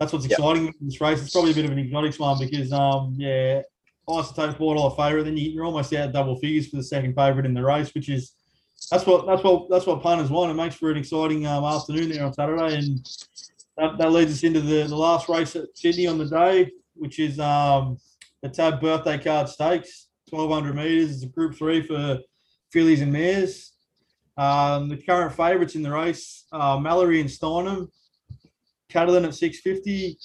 [0.00, 0.74] that's what's exciting yep.
[0.80, 1.22] in this race.
[1.22, 3.62] It's probably a bit of an exotic one because, um, yeah,
[4.08, 5.24] Isotope four dollar favourite.
[5.24, 8.32] Then you're almost out double figures for the second favourite in the race, which is
[8.90, 10.50] that's what that's what that's what punters want.
[10.50, 13.04] It makes for an exciting um, afternoon there on Saturday, and
[13.76, 17.18] that, that, leads us into the, the last race at Sydney on the day, which
[17.18, 17.98] is um,
[18.42, 21.14] the Tab Birthday Card Stakes, twelve hundred metres.
[21.14, 22.20] It's a Group Three for
[22.72, 23.72] fillies and mares.
[24.36, 27.88] Um, the current favourites in the race are Mallory and Steinem.
[28.88, 30.16] Catalan at six fifty.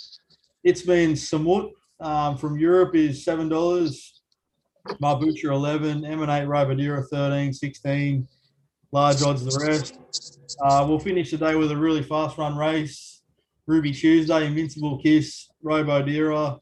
[0.64, 4.22] It's been Samut um, from Europe is seven dollars.
[5.02, 8.28] Marbucha eleven, Emanate Robadira 13, 16.
[8.92, 10.58] Large odds the rest.
[10.62, 13.22] Uh, we'll finish the day with a really fast run race.
[13.68, 16.60] Ruby Tuesday, Invincible Kiss, Robodira,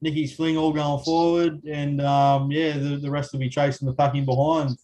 [0.00, 1.62] Nicky's Fling all going forward.
[1.64, 4.76] And um, yeah, the, the rest will be chasing the packing behind.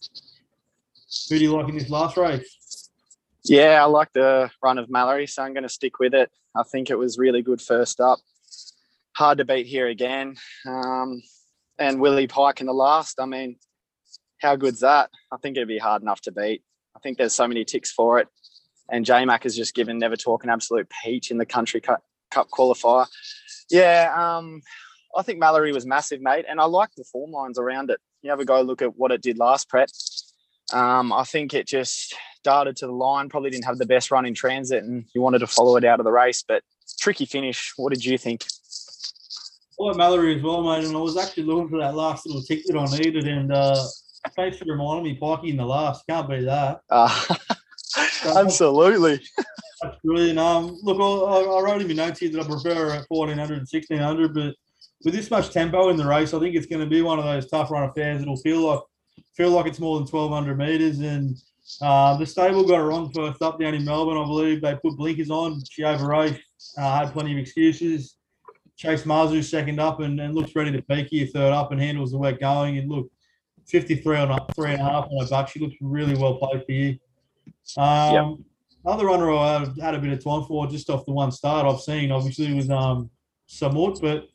[1.29, 2.89] Who do you like in this last race?
[3.43, 6.31] Yeah, I like the run of Mallory, so I'm going to stick with it.
[6.55, 8.19] I think it was really good first up
[9.15, 10.35] hard to beat here again.
[10.65, 11.21] Um,
[11.79, 13.19] and Willie Pike in the last.
[13.19, 13.57] I mean,
[14.41, 15.09] how good's that?
[15.31, 16.63] I think it'd be hard enough to beat.
[16.95, 18.27] I think there's so many ticks for it.
[18.89, 22.03] And J Mac has just given Never Talk an absolute peach in the country cup,
[22.31, 23.07] cup qualifier.
[23.69, 24.61] Yeah, um,
[25.17, 26.45] I think Mallory was massive, mate.
[26.47, 27.99] And I like the form lines around it.
[28.21, 29.89] You have a go look at what it did last prep.
[30.73, 34.25] Um, I think it just darted to the line, probably didn't have the best run
[34.25, 36.43] in transit, and you wanted to follow it out of the race.
[36.47, 36.63] But
[36.99, 37.73] tricky finish.
[37.77, 38.45] What did you think?
[39.79, 40.85] I like Mallory as well, mate.
[40.85, 43.27] And I was actually looking for that last little tick that I needed.
[43.27, 43.83] And uh,
[44.35, 46.05] thanks for reminding me, Pikey in the last.
[46.07, 46.81] Can't beat that.
[46.89, 47.25] Uh,
[48.35, 49.21] absolutely.
[49.81, 50.39] That's brilliant.
[50.39, 53.67] Um, look, I, I wrote in my notes here that I prefer at 1400 and
[53.69, 54.55] 1600, but
[55.03, 57.25] with this much tempo in the race, I think it's going to be one of
[57.25, 58.21] those tough run affairs.
[58.21, 58.79] It'll feel like
[59.35, 60.99] feel like it's more than 1200 meters.
[60.99, 61.35] And
[61.81, 64.61] uh, the stable got it wrong first up down in Melbourne, I believe.
[64.61, 65.61] They put blinkers on.
[65.69, 66.39] She overraced,
[66.77, 68.15] uh, had plenty of excuses.
[68.77, 72.11] Chase Mazu second up and, and looks ready to peak here third up and handles
[72.11, 72.77] the wet going.
[72.77, 73.09] And look,
[73.67, 75.49] 53 on a three and a half on a buck.
[75.49, 76.97] She looks really well played for you.
[77.77, 78.25] Um, yep.
[78.85, 81.81] Other runner I had a bit of time for just off the one start I've
[81.81, 83.09] seen obviously was um,
[83.49, 84.29] Samut, but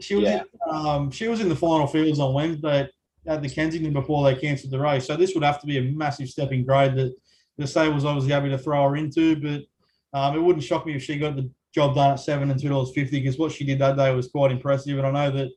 [0.00, 0.42] she was yeah.
[0.42, 2.88] in, um, she was in the final fields on Wednesday
[3.26, 5.06] at the Kensington before they cancelled the race.
[5.06, 7.14] So this would have to be a massive stepping grade that
[7.58, 11.02] the was obviously happy to throw her into, but um, it wouldn't shock me if
[11.02, 13.78] she got the job done at seven and two dollars fifty because what she did
[13.80, 14.96] that day was quite impressive.
[14.98, 15.50] And I know that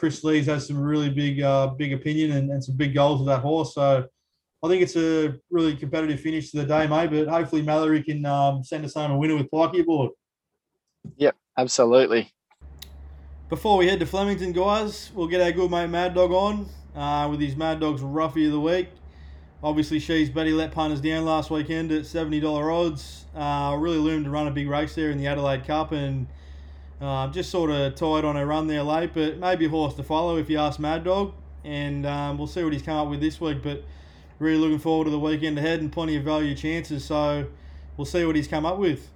[0.00, 3.28] Kris Lees has some really big, uh, big opinion and, and some big goals with
[3.28, 3.74] that horse.
[3.74, 4.06] So
[4.62, 7.10] I think it's a really competitive finish to the day, mate.
[7.10, 10.12] But hopefully Mallory can um, send us home a winner with Pikey aboard.
[11.18, 12.32] Yep, absolutely.
[13.50, 17.28] Before we head to Flemington, guys, we'll get our good mate Mad Dog on uh,
[17.30, 18.88] with his Mad Dog's Roughie of the Week.
[19.62, 23.26] Obviously, she's Betty let punters down last weekend at $70 odds.
[23.36, 26.26] Uh, really loomed to run a big race there in the Adelaide Cup and
[27.00, 30.02] uh, just sort of tied on a run there late, but maybe a horse to
[30.02, 31.32] follow if you ask Mad Dog.
[31.64, 33.62] And um, we'll see what he's come up with this week.
[33.62, 33.84] But
[34.38, 37.04] really looking forward to the weekend ahead and plenty of value chances.
[37.04, 37.46] So
[37.96, 39.08] we'll see what he's come up with.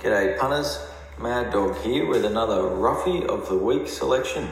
[0.00, 0.89] G'day punters,
[1.20, 4.48] Mad Dog here with another roughie of the week selection.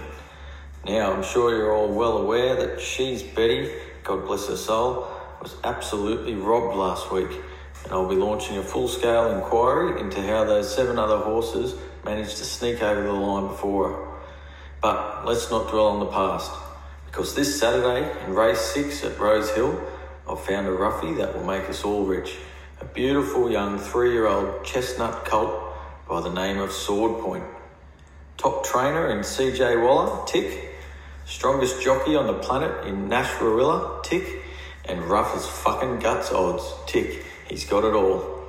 [0.84, 3.72] Now, I'm sure you're all well aware that She's Betty,
[4.04, 5.08] God bless her soul,
[5.40, 7.30] was absolutely robbed last week,
[7.84, 12.36] and I'll be launching a full scale inquiry into how those seven other horses managed
[12.36, 14.08] to sneak over the line before her.
[14.82, 16.52] But let's not dwell on the past,
[17.06, 19.82] because this Saturday in race six at Rosehill,
[20.28, 22.36] I've found a roughie that will make us all rich
[22.82, 25.67] a beautiful young three year old chestnut colt
[26.08, 27.44] by the name of Sword Point.
[28.38, 30.74] Top trainer in CJ Waller, tick.
[31.26, 34.42] Strongest jockey on the planet in Nash Rawiller, tick.
[34.86, 37.26] And rough as fucking guts odds, tick.
[37.46, 38.42] He's got it all.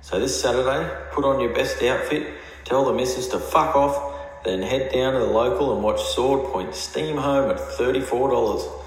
[0.00, 2.32] So this Saturday, put on your best outfit,
[2.64, 6.50] tell the missus to fuck off, then head down to the local and watch Sword
[6.50, 8.82] Point steam home at $34.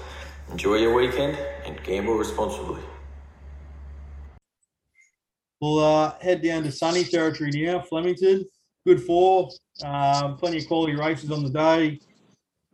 [0.50, 2.82] Enjoy your weekend and gamble responsibly.
[5.60, 8.44] We'll uh, head down to sunny territory now, Flemington.
[8.86, 9.50] Good four,
[9.84, 11.98] um, plenty of quality races on the day.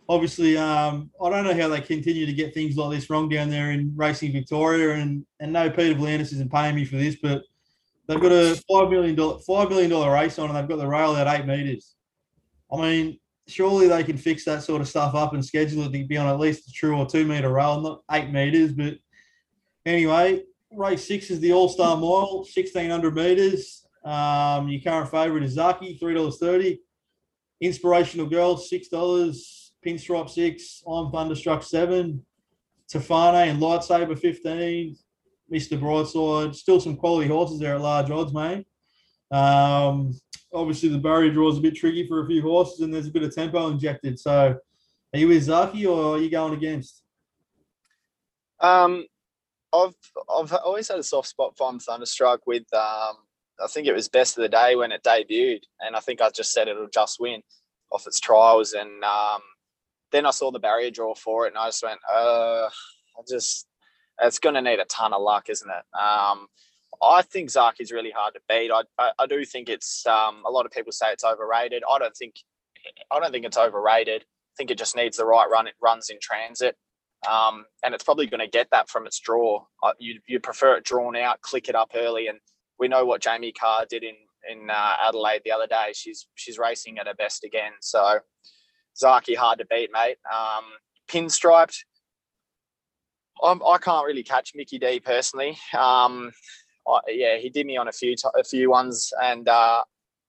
[0.08, 3.48] Obviously, um, I don't know how they continue to get things like this wrong down
[3.48, 7.44] there in Racing Victoria, and and no Peter V'landys isn't paying me for this, but
[8.08, 10.88] they've got a five million dollar five million dollar race on, and they've got the
[10.88, 11.94] rail at eight meters.
[12.70, 16.06] I mean, surely they can fix that sort of stuff up and schedule it to
[16.06, 18.72] be on at least a true or two meter rail, not eight meters.
[18.72, 18.94] But
[19.86, 20.42] anyway,
[20.74, 23.86] race six is the All Star Mile, sixteen hundred meters.
[24.04, 26.80] Um, your current favourite is Zaaki, three dollars thirty.
[27.60, 29.72] Inspirational Girl, six dollars.
[29.84, 30.82] Pinstripe six.
[30.86, 32.24] I'm Thunderstruck seven.
[32.92, 34.96] Tofane and Lightsaber fifteen.
[35.52, 35.78] Mr.
[35.78, 36.54] Brightside.
[36.54, 38.66] Still some quality horses there at large odds, mate.
[39.30, 40.14] Um,
[40.52, 43.12] obviously the barrier draw is a bit tricky for a few horses, and there's a
[43.12, 44.18] bit of tempo injected.
[44.18, 44.58] So,
[45.12, 47.02] are you with Zaaki or are you going against?
[48.60, 49.04] Um,
[49.72, 49.94] I've
[50.34, 53.16] I've always had a soft spot for Thunderstruck with um,
[53.62, 56.30] I think it was best of the day when it debuted, and I think I
[56.30, 57.42] just said it'll just win
[57.90, 59.40] off its trials, and um,
[60.10, 63.66] then I saw the barrier draw for it, and I just went, uh, I just
[64.20, 65.98] it's going to need a ton of luck, isn't it?
[65.98, 66.46] Um,
[67.02, 68.70] I think Zark is really hard to beat.
[68.70, 71.82] I, I, I do think it's um, a lot of people say it's overrated.
[71.90, 72.34] I don't think
[73.10, 74.22] I don't think it's overrated.
[74.22, 75.66] I think it just needs the right run.
[75.66, 76.76] It runs in transit,
[77.30, 79.64] um, and it's probably going to get that from its draw.
[79.98, 82.38] You you prefer it drawn out, click it up early, and
[82.78, 84.14] we know what Jamie Kah did in
[84.50, 85.92] in uh, Adelaide the other day.
[85.94, 87.72] She's she's racing at her best again.
[87.80, 88.18] So
[89.00, 90.16] Zaaki hard to beat, mate.
[90.32, 90.64] Um,
[91.08, 91.78] pinstriped.
[93.42, 95.58] I'm, I can not really catch Mickey D personally.
[95.76, 96.32] Um,
[96.86, 99.82] I, yeah, he did me on a few a few ones, and uh,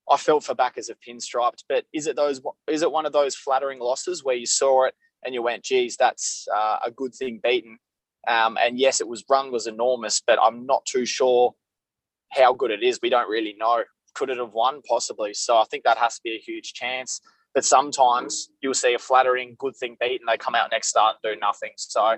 [0.08, 1.64] I felt for backers of pinstriped.
[1.68, 2.40] But is it those?
[2.68, 5.96] Is it one of those flattering losses where you saw it and you went, "Geez,
[5.96, 7.78] that's uh, a good thing beaten."
[8.26, 11.54] Um, and yes, it was run was enormous, but I'm not too sure
[12.32, 12.98] how good it is.
[13.02, 13.84] We don't really know.
[14.14, 14.80] Could it have won?
[14.88, 15.34] Possibly.
[15.34, 17.20] So I think that has to be a huge chance.
[17.54, 20.26] But sometimes you'll see a flattering good thing beaten.
[20.26, 21.70] They come out next start and do nothing.
[21.76, 22.16] So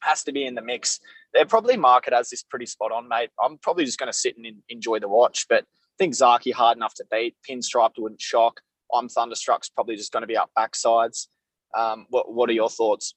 [0.00, 1.00] has to be in the mix.
[1.32, 3.30] They're probably market as this pretty spot on, mate.
[3.42, 6.76] I'm probably just going to sit and enjoy the watch, but I think Zaaki hard
[6.76, 7.36] enough to beat.
[7.48, 8.60] Pinstriped wouldn't shock.
[8.92, 11.28] I'm Thunderstruck's probably just going to be up backsides.
[11.76, 13.14] Um, what What are your thoughts?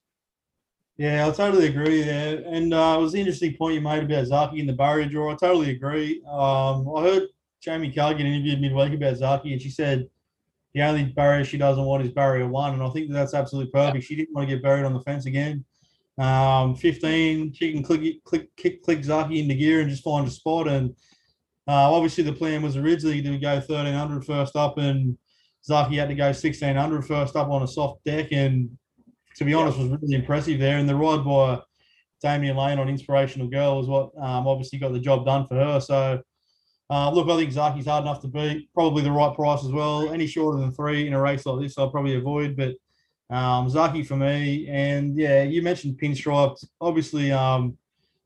[0.98, 2.44] Yeah, I totally agree there.
[2.48, 5.32] And uh, it was an interesting point you made about Zaaki in the barrier draw.
[5.32, 6.24] I totally agree.
[6.28, 7.24] Um, I heard
[7.62, 10.08] Jamie Kah get interviewed midweek about Zaaki, and she said
[10.74, 12.74] the only barrier she doesn't want is barrier one.
[12.74, 14.06] And I think that's absolutely perfect.
[14.06, 15.64] She didn't want to get buried on the fence again.
[16.18, 20.32] Um, 15, she can click, click, kick, click Zaaki into gear and just find a
[20.32, 20.68] spot.
[20.68, 20.96] And
[21.68, 25.16] uh, obviously, the plan was originally to go 1300 first up, and
[25.70, 28.32] Zaaki had to go 1600 first up on a soft deck.
[28.32, 28.78] And
[29.38, 30.78] to be honest, was really impressive there.
[30.78, 31.62] And the ride by
[32.22, 35.80] Damian Lane on Inspirational Girl was what um, obviously got the job done for her.
[35.80, 36.22] So,
[36.90, 38.74] uh, look, I think Zaaki's hard enough to beat.
[38.74, 40.12] Probably the right price as well.
[40.12, 42.56] Any shorter than three in a race like this, I'll probably avoid.
[42.56, 42.76] But
[43.30, 46.66] um, Zaaki for me, and yeah, you mentioned pinstripes.
[46.80, 47.78] Obviously, um,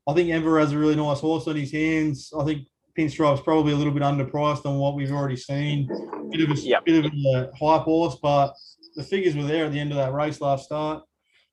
[0.08, 2.32] I think Enver has a really nice horse on his hands.
[2.38, 5.86] I think pinstripes probably a little bit underpriced on what we've already seen.
[6.30, 6.84] Bit of a yep.
[6.84, 8.54] bit of a hype horse, but
[8.94, 11.02] the figures were there at the end of that race last start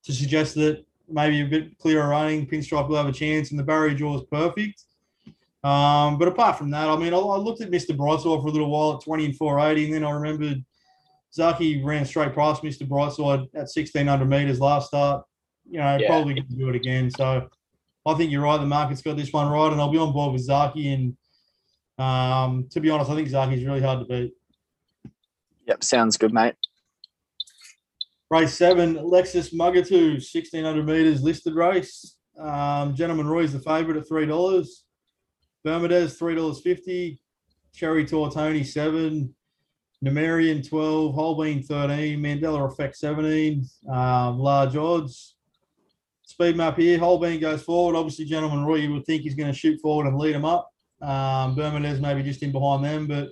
[0.03, 3.63] to suggest that maybe a bit clearer running, pinstripe will have a chance, and the
[3.63, 4.83] barrier draw is perfect.
[5.63, 7.95] Um, but apart from that, I mean, I, I looked at Mr.
[7.95, 10.63] Brightside for a little while at 20 and 480, and then I remembered
[11.37, 12.87] Zaaki ran straight past Mr.
[12.87, 15.25] Brightside at 1600 meters last start.
[15.69, 16.07] You know, yeah.
[16.07, 17.11] probably going to do it again.
[17.11, 17.47] So
[18.05, 18.57] I think you're right.
[18.57, 20.93] The market's got this one right, and I'll be on board with Zaaki.
[20.93, 21.15] And
[21.99, 24.33] um, to be honest, I think Zaaki's really hard to beat.
[25.67, 26.55] Yep, sounds good, mate.
[28.31, 32.17] Race seven, Lexus Mugatoo, 1600 meters listed race.
[32.39, 34.67] Um, Gentleman Roy is the favourite at $3.
[35.63, 37.19] Bermudez, $3.50.
[37.73, 39.33] Cherry Tortoni, 7
[40.03, 45.35] Numerian 12, Holbein 13, Mandela Effect 17, um, large odds.
[46.23, 47.97] Speed map here, Holbein goes forward.
[47.97, 50.68] Obviously, Gentleman Roy, you would think he's going to shoot forward and lead them up.
[51.01, 53.29] Um, Bermudez maybe just in behind them, but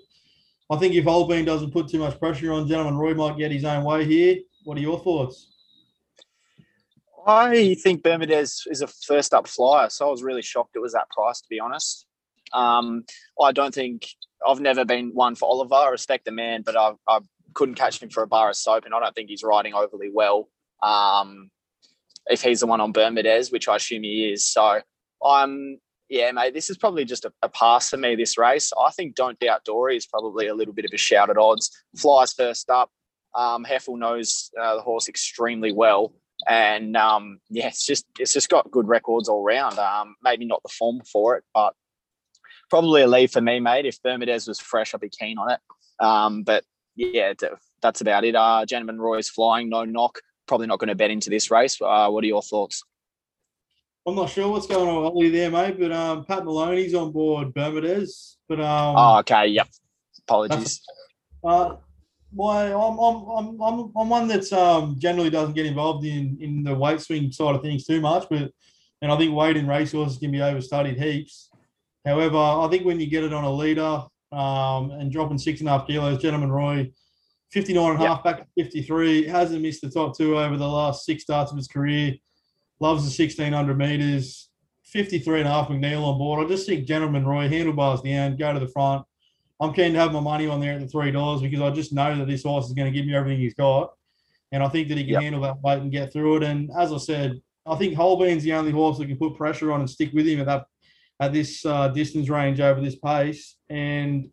[0.69, 3.65] I think if Holbein doesn't put too much pressure on, Gentleman Roy might get his
[3.65, 4.37] own way here.
[4.63, 5.49] What are your thoughts?
[7.25, 10.93] I think Bermudez is a first up flyer, so I was really shocked it was
[10.93, 12.05] that price, to be honest.
[12.53, 13.03] Um,
[13.41, 14.07] I don't think
[14.47, 15.75] I've never been one for Oliver.
[15.75, 17.19] I respect the man, but I, I
[17.53, 20.09] couldn't catch him for a bar of soap, and I don't think he's riding overly
[20.13, 20.47] well.
[20.81, 21.49] Um,
[22.27, 24.81] if he's the one on Bermudez, which I assume he is, so
[25.25, 25.79] I'm
[26.09, 28.71] yeah, mate, this is probably just a, a, pass for me, this race.
[28.79, 31.71] I think Don't Doubt Dory is probably a little bit of a shout at odds.
[31.97, 32.89] Flies first up.
[33.35, 36.13] Um, Heffel knows uh, the horse extremely well.
[36.47, 39.77] And um, yeah, it's just it's just got good records all round.
[39.79, 41.73] Um, maybe not the form for it, but
[42.69, 43.85] probably a lead for me, mate.
[43.85, 45.59] If Bermudez was fresh, I'd be keen on it.
[45.99, 46.63] Um, but
[46.95, 47.33] yeah,
[47.81, 48.35] that's about it.
[48.35, 50.19] Uh, Gentleman Roy's flying, no knock.
[50.47, 51.81] Probably not going to bet into this race.
[51.81, 52.83] Uh, what are your thoughts?
[54.07, 57.11] I'm not sure what's going on with Ollie there, mate, but um, Pat Moloney's on
[57.11, 58.37] board Bermudez.
[58.47, 59.67] But um, oh, okay, yep.
[60.19, 60.81] Apologies.
[61.43, 61.75] Uh,
[62.33, 66.73] my, I'm, I'm, I'm, I'm one that's um, generally doesn't get involved in, in the
[66.73, 68.49] weight swing side of things too much, but
[69.01, 71.49] and I think weight in racehorses can be overstudied heaps.
[72.05, 75.67] However, I think when you get it on a leader um, and dropping six and
[75.67, 76.91] a half kilos, Gentleman Roy,
[77.51, 81.05] 59 and a half back to 53, hasn't missed the top two over the last
[81.05, 82.15] six starts of his career
[82.79, 84.49] loves the 1600 meters.
[84.87, 86.45] 53 and a half McNeil on board.
[86.45, 89.05] I just think Gentleman Roy, handlebars down, go to the front.
[89.59, 91.91] I'm keen to have my money on there at the three dollars because I just
[91.91, 93.93] know that this horse is going to give me everything he's got,
[94.51, 95.23] and I think that he can yep.
[95.23, 96.43] handle that weight and get through it.
[96.43, 99.81] And as I said, I think Holbein's the only horse that can put pressure on
[99.81, 100.65] and stick with him at that
[101.19, 103.57] at this uh, distance range over this pace.
[103.69, 104.29] And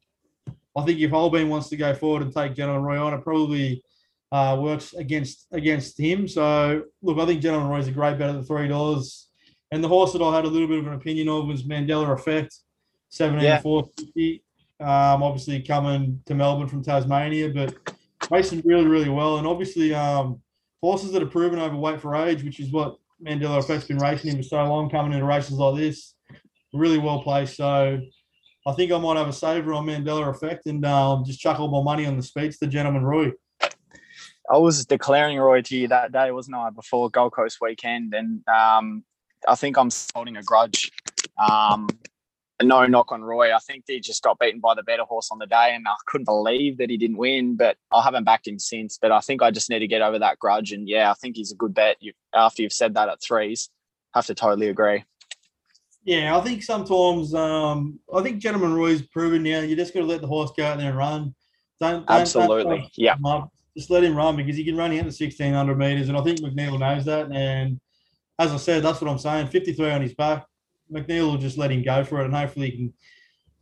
[0.77, 3.83] I think if Holbein wants to go forward and take Gentleman Roy on, it probably
[4.33, 6.27] uh, works against against him.
[6.29, 9.29] So look, I think Gentleman Roy is a great bet at the three dollars.
[9.71, 12.13] And the horse that I had a little bit of an opinion of was Mandela
[12.13, 12.55] Effect,
[13.09, 13.61] seventeen yeah.
[13.61, 14.43] four fifty.
[14.81, 17.75] Um, obviously coming to Melbourne from Tasmania, but
[18.31, 19.39] racing really really well.
[19.39, 20.41] And obviously um,
[20.81, 24.37] horses that are proven overweight for age, which is what Mandela Effect's been racing in
[24.37, 26.15] for so long, coming into races like this,
[26.73, 27.57] really well placed.
[27.57, 28.01] So
[28.67, 31.69] I think I might have a saver on Mandela Effect and um, just chuck all
[31.69, 33.33] my money on the speeds to Gentleman Roy.
[34.51, 38.15] I was declaring Roy to you that day, wasn't I, before Gold Coast weekend?
[38.15, 39.05] And um,
[39.49, 40.91] I think I'm holding a grudge.
[41.39, 41.89] Um,
[42.63, 43.55] no knock on Roy.
[43.55, 45.95] I think he just got beaten by the better horse on the day, and I
[46.07, 47.57] couldn't believe that he didn't win.
[47.57, 48.99] But I haven't backed him since.
[49.01, 50.73] But I think I just need to get over that grudge.
[50.73, 51.97] And yeah, I think he's a good bet.
[52.01, 53.71] You, after you've said that at threes,
[54.15, 55.05] have to totally agree.
[56.05, 59.61] Yeah, I think sometimes um, I think Gentleman Roy's proven now.
[59.61, 61.35] You just got to let the horse go out there and run.
[61.81, 63.17] Don't, don't absolutely, don't yeah
[63.77, 66.09] just let him run because he can run out the 1600 meters.
[66.09, 67.31] And I think McNeil knows that.
[67.33, 67.81] And
[68.39, 70.47] as I said, that's what I'm saying 53 on his back.
[70.93, 72.27] McNeil will just let him go for it.
[72.27, 72.95] And hopefully he can.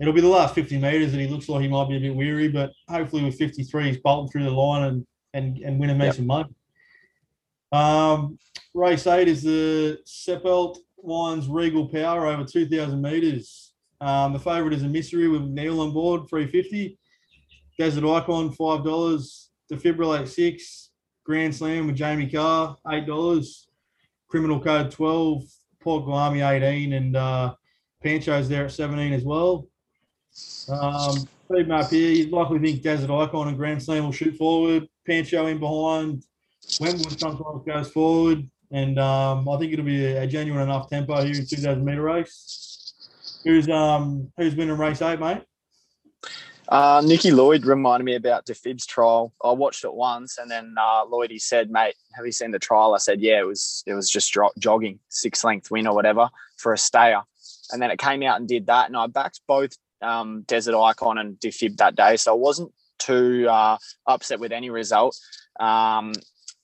[0.00, 2.14] It'll be the last 50 meters that he looks like he might be a bit
[2.14, 6.06] weary, but hopefully with 53, he's bolting through the line and and, and winning me
[6.06, 6.14] yep.
[6.14, 6.48] some money.
[7.70, 8.38] Um,
[8.74, 13.72] race eight is the Seppelt Wines Regal Power over 2,000 meters.
[14.00, 16.98] Um, the favourite is a mystery with Neil on board, 350.
[17.78, 20.90] Desert Icon, $5 defibrillate six,
[21.24, 23.68] Grand Slam with Jamie Kah, eight dollars,
[24.28, 25.42] criminal code twelve,
[25.80, 27.54] Port Guami eighteen, and uh,
[28.02, 29.66] Pancho's there at seventeen as well.
[30.68, 31.28] Um,
[31.66, 35.58] map here, you'd likely think Desert Icon and Grand Slam will shoot forward, Pancho in
[35.58, 36.24] behind,
[36.80, 41.22] Wentwood sometimes goes forward, and um, I think it'll be a, a, genuine enough tempo
[41.22, 42.94] here in 2000 meter race.
[43.44, 45.42] Who's um who's winning race eight, mate?
[46.68, 49.32] Uh, Nicky Lloyd reminded me about DeFib's trial.
[49.44, 52.58] I watched it once, and then uh, Lloyd he said, "Mate, have you seen the
[52.58, 56.30] trial?" I said, "Yeah, it was it was just jogging, six length win or whatever
[56.56, 57.22] for a stayer."
[57.72, 61.18] And then it came out and did that, and I backed both um, Desert Icon
[61.18, 65.18] and DeFib that day, so I wasn't too uh, upset with any result.
[65.58, 66.12] Um,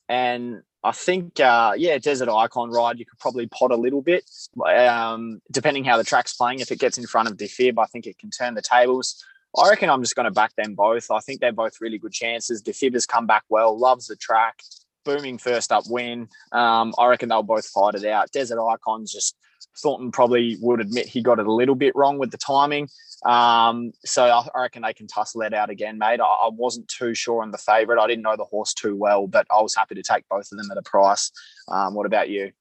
[0.07, 4.29] and I think, uh, yeah, Desert Icon ride, you could probably pot a little bit,
[4.65, 6.59] um, depending how the track's playing.
[6.59, 9.23] If it gets in front of DeFib, I think it can turn the tables.
[9.57, 11.09] I reckon I'm just going to back them both.
[11.11, 12.61] I think they're both really good chances.
[12.61, 14.59] DeFib come back well, loves the track,
[15.05, 16.27] booming first up win.
[16.51, 18.31] Um, I reckon they'll both fight it out.
[18.31, 19.35] Desert Icons just
[19.81, 22.87] Thornton probably would admit he got it a little bit wrong with the timing.
[23.25, 26.21] Um, so I, I, reckon they can tussle it out again, mate.
[26.21, 28.01] I, I wasn't too sure on the favourite.
[28.01, 30.57] I didn't know the horse too well, but I was happy to take both of
[30.57, 31.31] them at a price.
[31.67, 32.51] Um, what about you?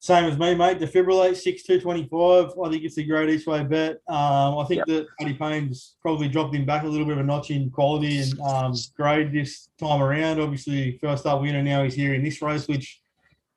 [0.00, 0.78] Same as me, mate.
[0.78, 2.52] Defibrillate six two twenty five.
[2.64, 4.00] I think it's a great each way bet.
[4.08, 4.86] Um, I think yep.
[4.86, 8.18] that Paddy Payne's probably dropped him back a little bit of a notch in quality
[8.18, 10.40] and um, grade this time around.
[10.40, 13.00] Obviously, first up winner now he's here in this race, which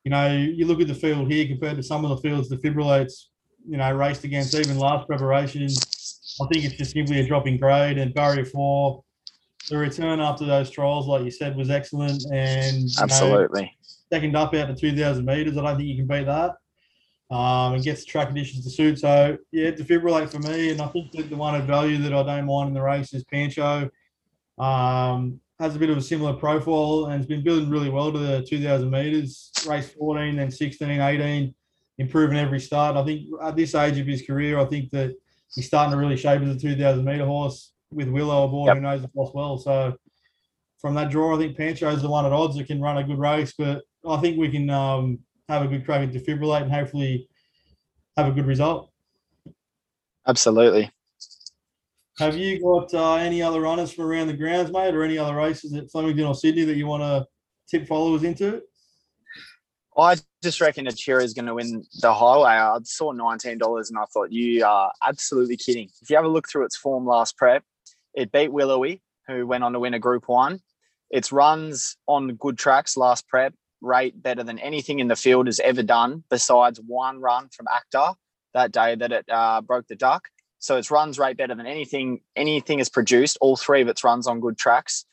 [0.03, 2.57] you know you look at the field here compared to some of the fields the
[2.57, 3.29] Defibrillate's
[3.67, 5.63] you know raced against even last preparation.
[5.63, 9.03] I think it's just simply a drop in grade and barrier four.
[9.69, 13.61] The return after those trials, like you said, was excellent and absolutely.
[13.61, 13.69] Know,
[14.11, 15.57] second up out to 2,000 metres.
[15.57, 16.51] I don't think you can beat that.
[17.33, 18.99] Um, and gets the track conditions to suit.
[18.99, 20.71] So, yeah, defibrillate for me.
[20.71, 23.13] And I think that the one of value that I don't mind in the race
[23.13, 23.89] is Pancho.
[24.57, 28.17] Um, has a bit of a similar profile and has been building really well to
[28.19, 29.49] the 2,000 metres.
[29.65, 31.55] Race 14, then 16, 18.
[31.99, 32.97] improving every start.
[32.97, 35.13] I think at this age of his career, I think that
[35.53, 38.75] he's starting to really shape as a 2,000 meter horse with Willow aboard, Yep.
[38.75, 39.57] who knows the horse well.
[39.59, 39.95] So
[40.79, 43.03] from that draw, I think Pancho is the one at odds that can run a
[43.03, 46.71] good race, but I think we can um, have a good crack at defibrillate and
[46.71, 47.27] hopefully
[48.17, 48.91] have a good result.
[50.27, 50.91] Absolutely.
[52.19, 55.35] Have you got uh, any other runners from around the grounds, mate, or any other
[55.35, 57.25] races at Flemington or Sydney that you want to
[57.69, 58.61] tip followers into?
[59.97, 62.51] I just reckon Achira is going to win the highway.
[62.51, 65.89] I saw nineteen dollars, and I thought you are absolutely kidding.
[66.01, 67.63] If you have a look through its form last prep,
[68.13, 70.59] it beat Willowy, who went on to win a Group One.
[71.09, 75.59] Its runs on good tracks last prep rate better than anything in the field has
[75.59, 78.15] ever done, besides one run from Acta
[78.53, 80.27] that day that it uh, broke the duck.
[80.59, 83.37] So its runs rate better than anything anything has produced.
[83.41, 85.05] All three of its runs on good tracks.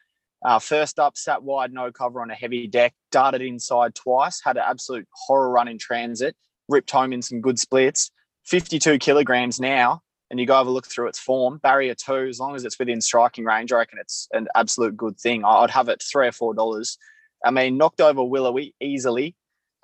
[0.44, 4.56] Uh, first up, sat wide, no cover on a heavy deck, darted inside twice, had
[4.56, 6.36] an absolute horror run in transit,
[6.68, 8.10] ripped home in some good splits.
[8.44, 10.00] 52 kilograms now,
[10.30, 11.58] and you go have a look through its form.
[11.58, 15.18] Barrier two, as long as it's within striking range, I reckon it's an absolute good
[15.18, 15.44] thing.
[15.44, 16.98] I'd have it three or four dollars.
[17.44, 19.34] I mean, knocked over Willowy easily.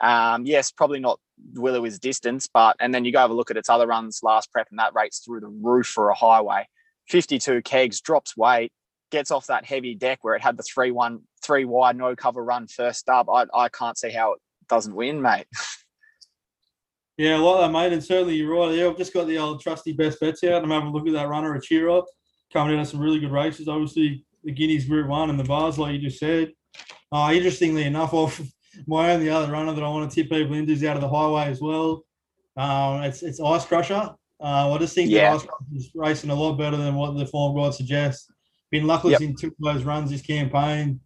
[0.03, 1.21] Um, yes, probably not
[1.55, 4.51] Willowy's distance, but and then you go have a look at its other runs last
[4.53, 6.67] prep, and that rates through the roof for a highway.
[7.09, 8.73] 52 kegs, drops weight,
[9.11, 12.43] gets off that heavy deck where it had the three one three wide no cover
[12.43, 13.29] run first up.
[13.33, 15.47] I, I can't see how it doesn't win, mate.
[17.17, 17.93] Yeah, I like that, mate.
[17.93, 18.75] And certainly you're right.
[18.75, 20.65] Yeah, I've just got the old trusty best bets out.
[20.65, 22.07] I'm having a look at that runner, a cheer up,
[22.53, 23.69] coming in at some really good races.
[23.69, 26.53] Obviously, the Guineas Group One and the bars, like you just said.
[27.13, 28.41] Uh, interestingly enough, off
[28.87, 31.09] my only other runner that I want to tip people into is out of the
[31.09, 32.05] highway as well.
[32.57, 34.15] Um, it's it's Ice Crusher.
[34.41, 35.31] Uh, I just think Yeah.
[35.31, 38.29] that Ice Crusher is racing a lot better than what the form guide suggests.
[38.71, 39.21] Been luckless Yep.
[39.23, 41.01] in two of those runs this campaign.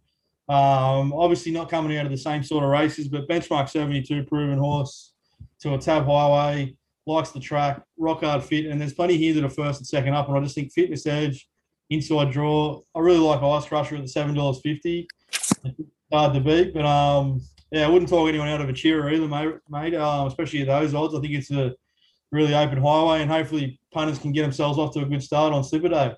[0.47, 4.57] Um, obviously not coming out of the same sort of races, but benchmark 72 proven
[4.57, 5.13] horse
[5.61, 9.43] to a tab highway, likes the track, rock hard fit, and there's plenty here that
[9.43, 10.27] are first and second up.
[10.27, 11.47] And I just think fitness edge,
[11.91, 12.81] inside draw.
[12.95, 15.07] I really like Ice Crusher at the seven dollars fifty.
[16.11, 17.41] Hard to beat, but um,
[17.71, 19.55] yeah, I wouldn't talk anyone out of a cheer either, mate.
[19.69, 21.13] mate um, especially at those odds.
[21.13, 21.75] I think it's a
[22.31, 25.63] really open highway, and hopefully punters can get themselves off to a good start on
[25.63, 26.15] Slipper Day.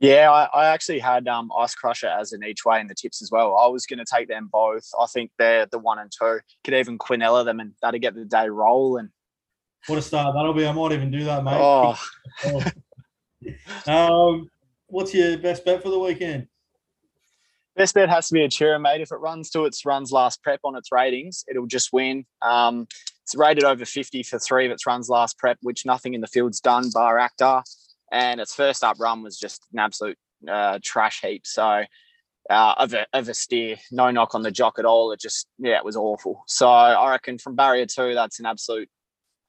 [0.00, 3.20] Yeah, I, I actually had um, Ice Crusher as an each way in the tips
[3.20, 3.56] as well.
[3.56, 4.88] I was going to take them both.
[4.98, 6.40] I think they're the one and two.
[6.64, 9.10] Could even Quinella them and that'll get the day rolling.
[9.86, 10.66] What a start that'll be!
[10.66, 11.56] I might even do that, mate.
[11.58, 11.96] Oh,
[13.86, 14.50] um,
[14.88, 16.48] what's your best bet for the weekend?
[17.80, 19.00] Best bet has to be a Chira, mate.
[19.00, 22.26] If it runs to its runs last prep on its ratings, it'll just win.
[22.42, 22.86] Um,
[23.22, 26.26] it's rated over 50 for three of its runs last prep, which nothing in the
[26.26, 27.62] field's done bar actor.
[28.12, 31.46] And its first up run was just an absolute uh, trash heap.
[31.46, 31.84] So
[32.50, 35.12] uh, of, a, of a steer, no knock on the jock at all.
[35.12, 36.44] It just, yeah, it was awful.
[36.46, 38.90] So I reckon from barrier two, that's an absolute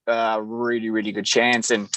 [0.08, 1.70] uh, really, really good chance.
[1.70, 1.90] And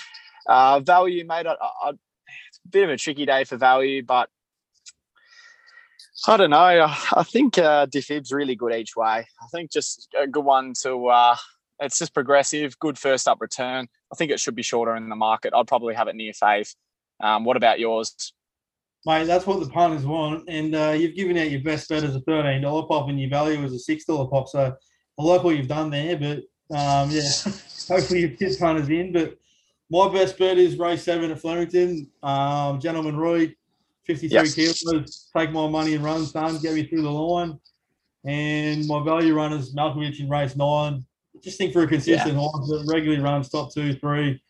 [0.49, 4.29] uh, value, mate, I, I, it's a bit of a tricky day for value, but
[6.27, 6.57] I don't know.
[7.17, 9.27] I, think uh, Defib's really good each way.
[9.43, 11.09] I think just a good one to.
[11.09, 11.37] Uh,
[11.81, 13.89] it's just progressive, good first up return.
[14.13, 15.53] I think it should be shorter in the market.
[15.55, 16.75] I'd probably have it near fave.
[17.23, 18.33] Um, what about yours?
[19.07, 20.49] Mate, that's what the punters want.
[20.49, 23.63] And uh, you've given out your best bet as a $13 pop and your value
[23.63, 24.49] as a $6 pop.
[24.49, 24.75] So
[25.19, 26.17] I like what you've done there.
[26.17, 26.39] But
[26.75, 27.29] um, yeah,
[27.89, 29.13] hopefully you've punters in.
[29.13, 29.37] But
[29.91, 32.11] my best bet is race seven at Flemington.
[32.23, 33.55] Um, Gentleman Roy,
[34.07, 34.55] 53 Yes.
[34.55, 35.31] kilos.
[35.37, 36.59] Take my money and run, son.
[36.59, 37.59] Get me through the line.
[38.25, 41.05] And my value runners, Malkovich in race nine.
[41.43, 44.41] Just think for a consistent horse that regularly runs top two, three.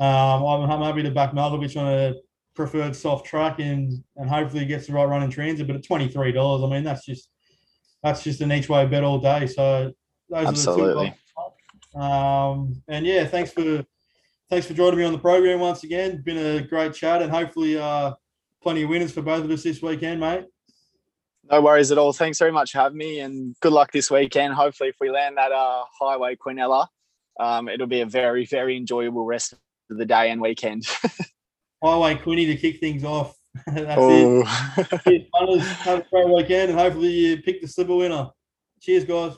[0.00, 2.14] Um, I'm, I'm happy to back Malkovich on a
[2.54, 5.66] preferred soft track and and hopefully gets the right run in transit.
[5.66, 7.30] But at twenty three dollars, I mean that's just
[8.02, 9.46] that's just an each way bet all day.
[9.46, 9.92] So
[10.28, 11.06] those Absolutely.
[11.08, 11.50] are the
[11.94, 12.00] two.
[12.00, 13.84] Um, and yeah, thanks for
[14.50, 16.22] thanks for joining me on the program once again.
[16.22, 18.12] Been a great chat and hopefully uh,
[18.62, 20.46] plenty of winners for both of us this weekend, mate.
[21.50, 22.12] No worries at all.
[22.12, 24.54] Thanks very much for having me, and good luck this weekend.
[24.54, 26.88] Hopefully, if we land that uh, highway Quinella,
[27.40, 29.54] um, it'll be a very, very enjoyable rest
[29.90, 30.86] of the day and weekend.
[31.82, 33.36] Highway Quinny to kick things off.
[33.66, 34.00] that's
[35.06, 35.28] it.
[35.34, 35.58] Oh.
[35.58, 38.28] Have a great weekend and hopefully you pick the slipper winner.
[38.80, 39.34] Cheers, guys.